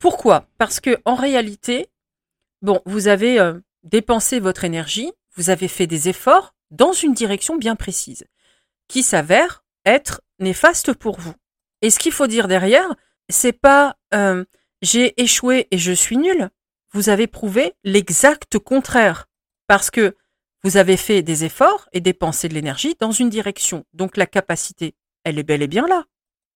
Pourquoi? 0.00 0.48
Parce 0.58 0.80
que 0.80 0.98
en 1.04 1.14
réalité, 1.14 1.88
bon, 2.62 2.82
vous 2.86 3.06
avez 3.06 3.38
dépensé 3.84 4.40
votre 4.40 4.64
énergie, 4.64 5.12
vous 5.36 5.50
avez 5.50 5.68
fait 5.68 5.86
des 5.86 6.08
efforts, 6.08 6.54
dans 6.70 6.92
une 6.92 7.14
direction 7.14 7.56
bien 7.56 7.76
précise, 7.76 8.24
qui 8.88 9.02
s'avère 9.02 9.64
être 9.84 10.20
néfaste 10.38 10.94
pour 10.94 11.20
vous. 11.20 11.34
Et 11.82 11.90
ce 11.90 11.98
qu'il 11.98 12.12
faut 12.12 12.26
dire 12.26 12.48
derrière, 12.48 12.94
c'est 13.28 13.52
pas 13.52 13.96
euh, 14.14 14.44
j'ai 14.82 15.20
échoué 15.20 15.68
et 15.70 15.78
je 15.78 15.92
suis 15.92 16.16
nul. 16.16 16.50
Vous 16.92 17.08
avez 17.08 17.26
prouvé 17.26 17.74
l'exact 17.84 18.58
contraire. 18.58 19.26
Parce 19.66 19.90
que 19.90 20.16
vous 20.64 20.76
avez 20.76 20.96
fait 20.96 21.22
des 21.22 21.44
efforts 21.44 21.88
et 21.92 22.00
dépensé 22.00 22.48
de 22.48 22.54
l'énergie 22.54 22.96
dans 22.98 23.12
une 23.12 23.30
direction. 23.30 23.84
Donc 23.92 24.16
la 24.16 24.26
capacité, 24.26 24.94
elle 25.24 25.38
est 25.38 25.44
bel 25.44 25.62
et 25.62 25.68
bien 25.68 25.86
là. 25.86 26.04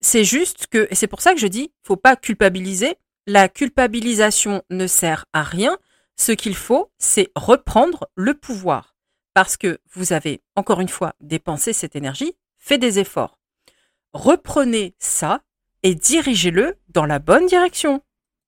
C'est 0.01 0.25
juste 0.25 0.67
que, 0.67 0.89
et 0.91 0.95
c'est 0.95 1.07
pour 1.07 1.23
ça 1.23 1.33
que 1.33 1.41
je 1.41 1.47
dis, 1.47 1.73
faut 1.83 1.97
pas 1.97 2.17
culpabiliser. 2.17 2.97
La 3.27 3.49
culpabilisation 3.49 4.63
ne 4.71 4.87
sert 4.87 5.25
à 5.33 5.43
rien. 5.43 5.79
Ce 6.17 6.33
qu'il 6.33 6.55
faut, 6.55 6.91
c'est 6.99 7.31
reprendre 7.35 8.09
le 8.15 8.35
pouvoir 8.35 8.95
parce 9.35 9.57
que 9.57 9.81
vous 9.93 10.13
avez, 10.13 10.43
encore 10.57 10.81
une 10.81 10.89
fois, 10.89 11.15
dépensé 11.21 11.73
cette 11.73 11.97
énergie, 11.97 12.37
fait 12.57 12.79
des 12.79 12.99
efforts. 13.01 13.39
Reprenez 14.13 14.95
ça 14.99 15.41
et 15.83 15.95
dirigez-le 15.95 16.77
dans 16.89 17.05
la 17.05 17.19
bonne 17.19 17.47
direction. 17.47 18.01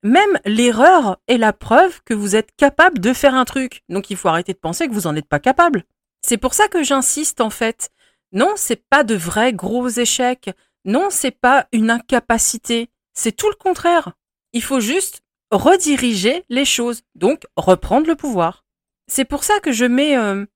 Même 0.02 0.38
l'erreur 0.44 1.18
est 1.26 1.38
la 1.38 1.52
preuve 1.52 2.00
que 2.04 2.14
vous 2.14 2.36
êtes 2.36 2.54
capable 2.56 3.00
de 3.00 3.12
faire 3.12 3.34
un 3.34 3.44
truc. 3.44 3.82
Donc 3.88 4.10
il 4.10 4.16
faut 4.16 4.28
arrêter 4.28 4.52
de 4.52 4.58
penser 4.58 4.86
que 4.86 4.92
vous 4.92 5.02
n'en 5.02 5.16
êtes 5.16 5.28
pas 5.28 5.40
capable. 5.40 5.84
C'est 6.22 6.36
pour 6.36 6.54
ça 6.54 6.68
que 6.68 6.84
j'insiste 6.84 7.40
en 7.40 7.50
fait. 7.50 7.90
Non, 8.32 8.52
c'est 8.56 8.84
pas 8.88 9.02
de 9.02 9.16
vrais 9.16 9.52
gros 9.52 9.88
échecs. 9.88 10.50
Non, 10.84 11.08
c'est 11.10 11.32
pas 11.32 11.66
une 11.72 11.90
incapacité. 11.90 12.90
C'est 13.12 13.32
tout 13.32 13.48
le 13.48 13.56
contraire. 13.56 14.12
Il 14.56 14.62
faut 14.62 14.80
juste 14.80 15.20
rediriger 15.50 16.42
les 16.48 16.64
choses, 16.64 17.02
donc 17.14 17.42
reprendre 17.56 18.06
le 18.06 18.16
pouvoir. 18.16 18.64
C'est 19.06 19.26
pour 19.26 19.44
ça 19.44 19.60
que 19.60 19.70
je 19.70 19.84
mets 19.84 20.16
euh, 20.16 20.46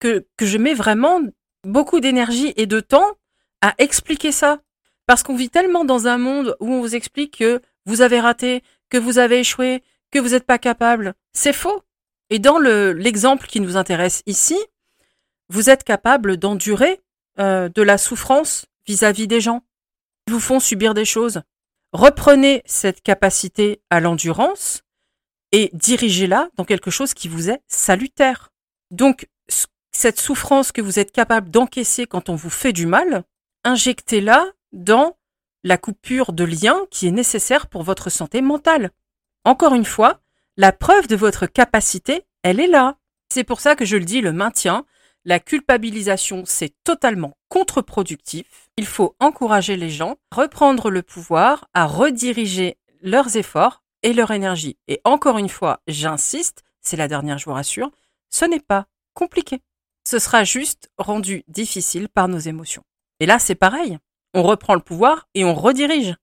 que, 0.00 0.26
je 0.38 0.58
mets 0.58 0.74
vraiment 0.74 1.18
beaucoup 1.64 1.98
d'énergie 1.98 2.52
et 2.58 2.66
de 2.66 2.80
temps 2.80 3.16
à 3.62 3.72
expliquer 3.78 4.32
ça. 4.32 4.60
Parce 5.06 5.22
qu'on 5.22 5.34
vit 5.34 5.48
tellement 5.48 5.86
dans 5.86 6.08
un 6.08 6.18
monde 6.18 6.58
où 6.60 6.74
on 6.74 6.80
vous 6.80 6.94
explique 6.94 7.38
que 7.38 7.62
vous 7.86 8.02
avez 8.02 8.20
raté, 8.20 8.62
que 8.90 8.98
vous 8.98 9.16
avez 9.16 9.40
échoué, 9.40 9.82
que 10.10 10.18
vous 10.18 10.32
n'êtes 10.32 10.44
pas 10.44 10.58
capable. 10.58 11.14
C'est 11.32 11.54
faux. 11.54 11.84
Et 12.28 12.38
dans 12.38 12.58
l'exemple 12.58 13.46
qui 13.46 13.60
nous 13.60 13.78
intéresse 13.78 14.22
ici, 14.26 14.58
vous 15.48 15.70
êtes 15.70 15.84
capable 15.84 16.36
d'endurer 16.36 17.00
euh, 17.38 17.70
de 17.70 17.80
la 17.80 17.96
souffrance 17.96 18.66
vis-à-vis 18.86 19.24
-vis 19.24 19.28
des 19.28 19.40
gens 19.40 19.62
qui 20.26 20.34
vous 20.34 20.40
font 20.40 20.60
subir 20.60 20.92
des 20.92 21.06
choses. 21.06 21.40
Reprenez 21.92 22.62
cette 22.64 23.02
capacité 23.02 23.82
à 23.90 24.00
l'endurance 24.00 24.82
et 25.52 25.70
dirigez-la 25.74 26.48
dans 26.56 26.64
quelque 26.64 26.90
chose 26.90 27.12
qui 27.12 27.28
vous 27.28 27.50
est 27.50 27.60
salutaire. 27.68 28.50
Donc, 28.90 29.28
cette 29.92 30.18
souffrance 30.18 30.72
que 30.72 30.80
vous 30.80 30.98
êtes 30.98 31.12
capable 31.12 31.50
d'encaisser 31.50 32.06
quand 32.06 32.30
on 32.30 32.34
vous 32.34 32.50
fait 32.50 32.72
du 32.72 32.86
mal, 32.86 33.24
injectez-la 33.64 34.46
dans 34.72 35.18
la 35.64 35.76
coupure 35.76 36.32
de 36.32 36.44
lien 36.44 36.78
qui 36.90 37.06
est 37.06 37.12
nécessaire 37.12 37.66
pour 37.66 37.82
votre 37.82 38.10
santé 38.10 38.40
mentale. 38.40 38.90
Encore 39.44 39.74
une 39.74 39.84
fois, 39.84 40.20
la 40.56 40.72
preuve 40.72 41.06
de 41.06 41.16
votre 41.16 41.46
capacité, 41.46 42.24
elle 42.42 42.58
est 42.58 42.66
là. 42.66 42.96
C'est 43.32 43.44
pour 43.44 43.60
ça 43.60 43.76
que 43.76 43.84
je 43.84 43.96
le 43.96 44.04
dis, 44.04 44.20
le 44.22 44.32
maintien, 44.32 44.84
la 45.24 45.38
culpabilisation, 45.38 46.42
c'est 46.46 46.74
totalement 46.84 47.36
contre-productif. 47.48 48.46
Il 48.76 48.86
faut 48.86 49.14
encourager 49.20 49.76
les 49.76 49.90
gens 49.90 50.16
à 50.30 50.36
reprendre 50.36 50.90
le 50.90 51.02
pouvoir, 51.02 51.68
à 51.74 51.86
rediriger 51.86 52.78
leurs 53.02 53.36
efforts 53.36 53.82
et 54.02 54.12
leur 54.12 54.32
énergie. 54.32 54.78
Et 54.88 55.00
encore 55.04 55.38
une 55.38 55.48
fois, 55.48 55.80
j'insiste, 55.86 56.64
c'est 56.80 56.96
la 56.96 57.08
dernière, 57.08 57.38
je 57.38 57.44
vous 57.44 57.52
rassure, 57.52 57.90
ce 58.30 58.44
n'est 58.44 58.60
pas 58.60 58.86
compliqué. 59.14 59.62
Ce 60.04 60.18
sera 60.18 60.42
juste 60.42 60.90
rendu 60.98 61.44
difficile 61.46 62.08
par 62.08 62.26
nos 62.26 62.38
émotions. 62.38 62.82
Et 63.20 63.26
là, 63.26 63.38
c'est 63.38 63.54
pareil. 63.54 63.98
On 64.34 64.42
reprend 64.42 64.74
le 64.74 64.80
pouvoir 64.80 65.28
et 65.34 65.44
on 65.44 65.54
redirige. 65.54 66.16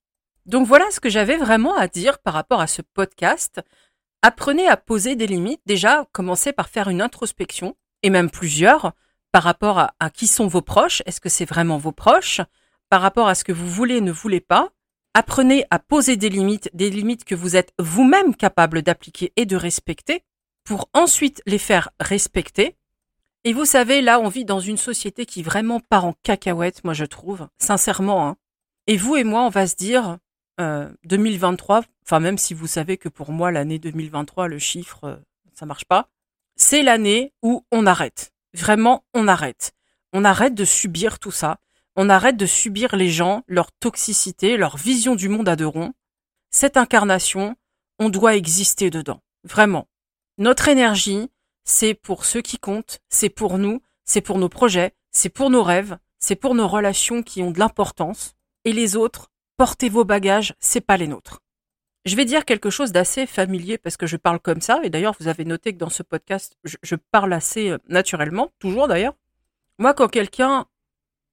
Donc 0.45 0.67
voilà 0.67 0.89
ce 0.91 0.99
que 0.99 1.09
j'avais 1.09 1.38
vraiment 1.38 1.75
à 1.77 1.88
dire 1.88 2.19
par 2.19 2.33
rapport 2.33 2.59
à 2.59 2.67
ce 2.67 2.81
podcast. 2.81 3.62
Apprenez 4.21 4.67
à 4.67 4.75
poser 4.75 5.15
des 5.15 5.27
limites. 5.27 5.62
Déjà, 5.65 6.05
commencez 6.12 6.51
par 6.51 6.67
faire 6.67 6.89
une 6.89 7.01
introspection, 7.01 7.77
et 8.03 8.09
même 8.09 8.29
plusieurs, 8.29 8.93
par 9.31 9.43
rapport 9.43 9.79
à, 9.79 10.09
qui 10.09 10.27
sont 10.27 10.47
vos 10.47 10.62
proches. 10.62 11.01
Est-ce 11.05 11.21
que 11.21 11.29
c'est 11.29 11.45
vraiment 11.45 11.77
vos 11.77 11.91
proches 11.91 12.41
Par 12.89 13.01
rapport 13.01 13.27
à 13.27 13.35
ce 13.35 13.43
que 13.43 13.51
vous 13.51 13.69
voulez, 13.69 14.01
ne 14.01 14.12
voulez 14.12 14.41
pas. 14.41 14.69
Apprenez 15.13 15.65
à 15.69 15.79
poser 15.79 16.17
des 16.17 16.29
limites, 16.29 16.69
des 16.73 16.89
limites 16.89 17.25
que 17.25 17.35
vous 17.35 17.55
êtes 17.55 17.73
vous-même 17.79 18.35
capable 18.35 18.81
d'appliquer 18.81 19.33
et 19.35 19.45
de 19.45 19.55
respecter, 19.55 20.23
pour 20.63 20.89
ensuite 20.93 21.41
les 21.45 21.57
faire 21.57 21.89
respecter. 21.99 22.75
Et 23.43 23.53
vous 23.53 23.65
savez, 23.65 24.01
là, 24.01 24.19
on 24.19 24.27
vit 24.27 24.45
dans 24.45 24.59
une 24.59 24.77
société 24.77 25.25
qui 25.25 25.41
vraiment 25.43 25.79
part 25.79 26.05
en 26.05 26.13
cacahuète, 26.23 26.83
moi 26.83 26.93
je 26.93 27.05
trouve, 27.05 27.47
sincèrement. 27.57 28.27
Hein. 28.27 28.35
Et 28.88 28.97
vous 28.97 29.15
et 29.15 29.23
moi, 29.23 29.43
on 29.43 29.49
va 29.49 29.65
se 29.65 29.75
dire, 29.75 30.17
2023, 30.59 31.77
euh, 31.77 31.81
enfin 32.03 32.19
même 32.19 32.38
si 32.38 32.53
vous 32.53 32.67
savez 32.67 32.97
que 32.97 33.09
pour 33.09 33.31
moi, 33.31 33.51
l'année 33.51 33.79
2023, 33.79 34.47
le 34.47 34.59
chiffre, 34.59 35.05
euh, 35.05 35.15
ça 35.53 35.65
marche 35.65 35.85
pas, 35.85 36.09
c'est 36.59 36.83
l'année 36.83 37.33
où 37.41 37.65
on 37.71 37.85
arrête. 37.87 38.33
Vraiment, 38.53 39.05
on 39.13 39.27
arrête. 39.27 39.71
On 40.11 40.25
arrête 40.25 40.53
de 40.53 40.65
subir 40.65 41.17
tout 41.17 41.31
ça. 41.31 41.59
On 41.95 42.09
arrête 42.09 42.37
de 42.37 42.45
subir 42.45 42.95
les 42.95 43.09
gens, 43.09 43.43
leur 43.47 43.71
toxicité, 43.71 44.57
leur 44.57 44.77
vision 44.77 45.15
du 45.15 45.29
monde 45.29 45.47
à 45.47 45.55
deux 45.55 45.65
ronds. 45.65 45.93
Cette 46.51 46.77
incarnation, 46.77 47.55
on 47.97 48.09
doit 48.09 48.35
exister 48.35 48.89
dedans. 48.89 49.21
Vraiment. 49.43 49.87
Notre 50.37 50.67
énergie, 50.67 51.29
c'est 51.63 51.93
pour 51.93 52.25
ceux 52.25 52.41
qui 52.41 52.59
comptent, 52.59 52.99
c'est 53.09 53.29
pour 53.29 53.57
nous, 53.57 53.81
c'est 54.03 54.21
pour 54.21 54.37
nos 54.37 54.49
projets, 54.49 54.93
c'est 55.11 55.29
pour 55.29 55.49
nos 55.49 55.63
rêves, 55.63 55.97
c'est 56.19 56.35
pour 56.35 56.55
nos 56.55 56.67
relations 56.67 57.23
qui 57.23 57.41
ont 57.41 57.51
de 57.51 57.59
l'importance. 57.59 58.35
Et 58.65 58.73
les 58.73 58.97
autres, 58.97 59.31
portez 59.55 59.87
vos 59.87 60.03
bagages, 60.03 60.55
c'est 60.59 60.81
pas 60.81 60.97
les 60.97 61.07
nôtres. 61.07 61.39
Je 62.05 62.15
vais 62.15 62.25
dire 62.25 62.45
quelque 62.45 62.69
chose 62.69 62.91
d'assez 62.91 63.25
familier 63.25 63.77
parce 63.77 63.97
que 63.97 64.07
je 64.07 64.15
parle 64.15 64.39
comme 64.39 64.62
ça, 64.62 64.79
et 64.83 64.89
d'ailleurs 64.89 65.15
vous 65.19 65.27
avez 65.27 65.45
noté 65.45 65.73
que 65.73 65.77
dans 65.77 65.89
ce 65.89 66.03
podcast, 66.03 66.57
je, 66.63 66.95
parle 66.95 67.33
assez 67.33 67.69
euh, 67.69 67.77
naturellement, 67.88 68.51
toujours 68.59 68.88
d'ailleurs. 68.88 69.15
Moi, 69.77 69.93
quand 69.93 70.07
quelqu'un 70.07 70.65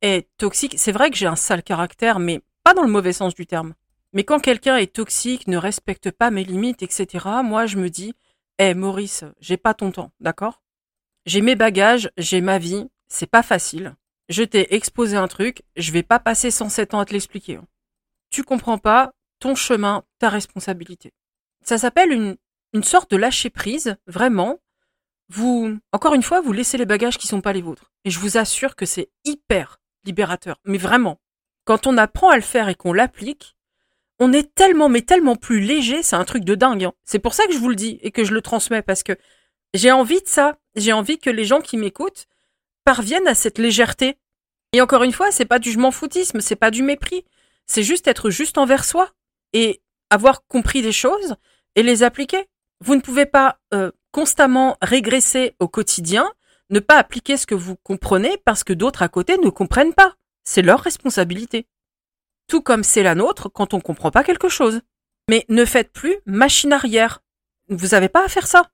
est 0.03 0.29
toxique, 0.37 0.75
c'est 0.77 0.93
vrai 0.93 1.11
que 1.11 1.17
j'ai 1.17 1.27
un 1.27 1.37
sale 1.37 1.63
caractère, 1.63 2.19
mais 2.19 2.41
pas 2.65 2.75
dans 2.75 2.83
le 2.83 2.91
mauvais 2.91 3.13
sens 3.13 3.35
du 3.35 3.47
terme. 3.47 3.75
Mais 4.13 4.25
quand 4.25 4.41
quelqu'un 4.41 4.77
est 4.77 4.93
toxique, 4.93 5.47
ne 5.47 5.57
respecte 5.57 6.11
pas 6.11 6.31
mes 6.31 6.45
limites, 6.45 6.83
etc., 6.83 7.27
moi 7.45 7.67
je 7.67 7.77
me 7.77 7.89
dis, 7.89 8.15
hé 8.59 8.75
Maurice, 8.75 9.25
j'ai 9.41 9.57
pas 9.57 9.75
ton 9.75 9.93
temps, 9.93 10.11
d'accord? 10.21 10.63
J'ai 11.27 11.43
mes 11.43 11.57
bagages, 11.57 12.11
j'ai 12.17 12.41
ma 12.41 12.59
vie, 12.59 12.89
c'est 13.09 13.31
pas 13.31 13.43
facile. 13.43 13.95
Je 14.29 14.43
t'ai 14.43 14.75
exposé 14.75 15.17
un 15.17 15.29
truc, 15.29 15.63
je 15.77 15.93
vais 15.93 16.03
pas 16.03 16.19
passer 16.19 16.51
107 16.51 16.95
ans 16.95 17.01
à 17.01 17.05
te 17.05 17.13
l'expliquer. 17.13 17.57
Hein. 17.57 17.67
Tu 18.31 18.43
comprends 18.43 18.79
pas, 18.79 19.13
ton 19.39 19.55
chemin, 19.55 20.05
ta 20.19 20.29
responsabilité. 20.29 21.13
Ça 21.63 21.79
s'appelle 21.79 22.13
une, 22.13 22.37
une 22.73 22.85
sorte 22.85 23.11
de 23.11 23.17
lâcher 23.17 23.51
prise, 23.51 23.97
vraiment. 24.07 24.59
Vous, 25.29 25.77
encore 25.93 26.15
une 26.15 26.23
fois, 26.23 26.41
vous 26.41 26.53
laissez 26.53 26.79
les 26.79 26.87
bagages 26.87 27.19
qui 27.19 27.27
sont 27.27 27.41
pas 27.41 27.53
les 27.53 27.63
vôtres. 27.63 27.93
Et 28.05 28.11
je 28.11 28.21
vous 28.21 28.37
assure 28.37 28.77
que 28.77 28.87
c'est 28.87 29.11
hyper 29.25 29.81
libérateur. 30.05 30.61
Mais 30.65 30.79
vraiment. 30.79 31.21
Quand 31.65 31.87
on 31.87 31.99
apprend 31.99 32.31
à 32.31 32.37
le 32.37 32.43
faire 32.43 32.69
et 32.69 32.77
qu'on 32.77 32.93
l'applique, 32.93 33.57
on 34.19 34.33
est 34.33 34.55
tellement, 34.55 34.89
mais 34.89 35.03
tellement 35.03 35.37
plus 35.37 35.61
léger, 35.61 36.03
c'est 36.03 36.17
un 36.17 36.25
truc 36.25 36.45
de 36.45 36.55
dingue. 36.55 36.85
Hein. 36.85 36.93
C'est 37.05 37.19
pour 37.19 37.35
ça 37.35 37.47
que 37.47 37.53
je 37.53 37.59
vous 37.59 37.69
le 37.69 37.75
dis 37.75 37.99
et 38.03 38.13
que 38.13 38.25
je 38.25 38.33
le 38.33 38.41
transmets 38.41 38.83
parce 38.83 39.03
que 39.03 39.17
j'ai 39.75 39.91
envie 39.91 40.23
de 40.23 40.29
ça. 40.29 40.59
J'ai 40.77 40.93
envie 40.93 41.19
que 41.19 41.31
les 41.31 41.45
gens 41.45 41.61
qui 41.61 41.77
m'écoutent 41.77 42.27
parviennent 42.85 43.27
à 43.27 43.35
cette 43.35 43.59
légèreté. 43.59 44.17
Et 44.73 44.81
encore 44.81 45.03
une 45.03 45.13
fois, 45.13 45.33
c'est 45.33 45.45
pas 45.45 45.59
du 45.59 45.73
je 45.73 45.79
m'en 45.79 45.91
foutisme, 45.91 46.41
c'est 46.41 46.57
pas 46.57 46.71
du 46.71 46.83
mépris. 46.83 47.25
C'est 47.67 47.83
juste 47.83 48.07
être 48.07 48.31
juste 48.31 48.59
envers 48.59 48.85
soi 48.85 49.11
et 49.57 49.81
avoir 50.11 50.47
compris 50.47 50.83
des 50.83 50.93
choses 50.93 51.35
et 51.77 51.83
les 51.83 52.03
appliquer. 52.03 52.47
Vous 52.85 52.95
ne 52.95 53.01
pouvez 53.01 53.25
pas 53.25 53.59
euh, 53.73 53.91
constamment 54.13 54.77
régresser 54.83 55.57
au 55.61 55.67
quotidien, 55.67 56.31
ne 56.69 56.79
pas 56.79 56.99
appliquer 56.99 57.39
ce 57.39 57.47
que 57.47 57.55
vous 57.55 57.75
comprenez 57.77 58.37
parce 58.45 58.65
que 58.65 58.75
d'autres 58.75 59.03
à 59.03 59.09
côté 59.09 59.39
ne 59.39 59.49
comprennent 59.49 59.95
pas. 59.95 60.15
C'est 60.45 60.61
leur 60.61 60.81
responsabilité. 60.81 61.67
Tout 62.49 62.61
comme 62.61 62.85
c'est 62.85 63.03
la 63.03 63.15
nôtre 63.15 63.49
quand 63.49 63.73
on 63.73 63.79
ne 63.79 63.83
comprend 63.83 64.11
pas 64.11 64.25
quelque 64.25 64.51
chose. 64.51 64.83
Mais 65.31 65.47
ne 65.49 65.65
faites 65.65 65.91
plus 65.91 66.17
machine 66.27 66.75
arrière. 66.75 67.23
Vous 67.71 67.89
n'avez 67.89 68.11
pas 68.11 68.27
à 68.27 68.29
faire 68.29 68.47
ça. 68.47 68.69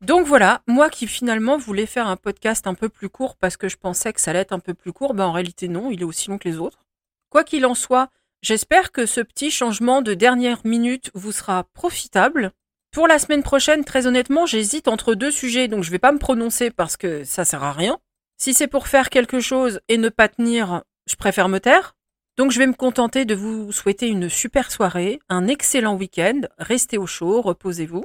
Donc 0.00 0.26
voilà, 0.26 0.62
moi 0.66 0.88
qui 0.88 1.06
finalement 1.06 1.58
voulais 1.58 1.84
faire 1.84 2.06
un 2.06 2.16
podcast 2.16 2.66
un 2.66 2.74
peu 2.74 2.88
plus 2.88 3.10
court 3.10 3.36
parce 3.36 3.58
que 3.58 3.68
je 3.68 3.76
pensais 3.76 4.14
que 4.14 4.22
ça 4.22 4.30
allait 4.30 4.40
être 4.40 4.52
un 4.52 4.58
peu 4.58 4.72
plus 4.72 4.94
court, 4.94 5.12
ben 5.12 5.26
en 5.26 5.32
réalité 5.32 5.68
non, 5.68 5.90
il 5.90 6.00
est 6.00 6.04
aussi 6.04 6.30
long 6.30 6.38
que 6.38 6.48
les 6.48 6.56
autres. 6.56 6.86
Quoi 7.28 7.44
qu'il 7.44 7.66
en 7.66 7.74
soit, 7.74 8.08
J'espère 8.40 8.92
que 8.92 9.04
ce 9.04 9.20
petit 9.20 9.50
changement 9.50 10.00
de 10.00 10.14
dernière 10.14 10.60
minute 10.64 11.10
vous 11.14 11.32
sera 11.32 11.64
profitable. 11.64 12.52
Pour 12.92 13.08
la 13.08 13.18
semaine 13.18 13.42
prochaine, 13.42 13.84
très 13.84 14.06
honnêtement, 14.06 14.46
j'hésite 14.46 14.86
entre 14.86 15.14
deux 15.14 15.32
sujets, 15.32 15.66
donc 15.66 15.82
je 15.82 15.90
vais 15.90 15.98
pas 15.98 16.12
me 16.12 16.18
prononcer 16.18 16.70
parce 16.70 16.96
que 16.96 17.24
ça 17.24 17.44
sert 17.44 17.64
à 17.64 17.72
rien. 17.72 17.98
Si 18.40 18.54
c'est 18.54 18.68
pour 18.68 18.86
faire 18.86 19.10
quelque 19.10 19.40
chose 19.40 19.80
et 19.88 19.98
ne 19.98 20.08
pas 20.08 20.28
tenir, 20.28 20.82
je 21.10 21.16
préfère 21.16 21.48
me 21.48 21.58
taire. 21.58 21.96
Donc 22.36 22.52
je 22.52 22.60
vais 22.60 22.68
me 22.68 22.74
contenter 22.74 23.24
de 23.24 23.34
vous 23.34 23.72
souhaiter 23.72 24.06
une 24.06 24.28
super 24.28 24.70
soirée, 24.70 25.18
un 25.28 25.48
excellent 25.48 25.96
week-end, 25.96 26.42
restez 26.58 26.96
au 26.96 27.06
chaud, 27.06 27.42
reposez-vous. 27.42 28.04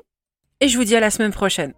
Et 0.59 0.67
je 0.67 0.77
vous 0.77 0.83
dis 0.83 0.95
à 0.95 0.99
la 0.99 1.11
semaine 1.11 1.33
prochaine. 1.33 1.73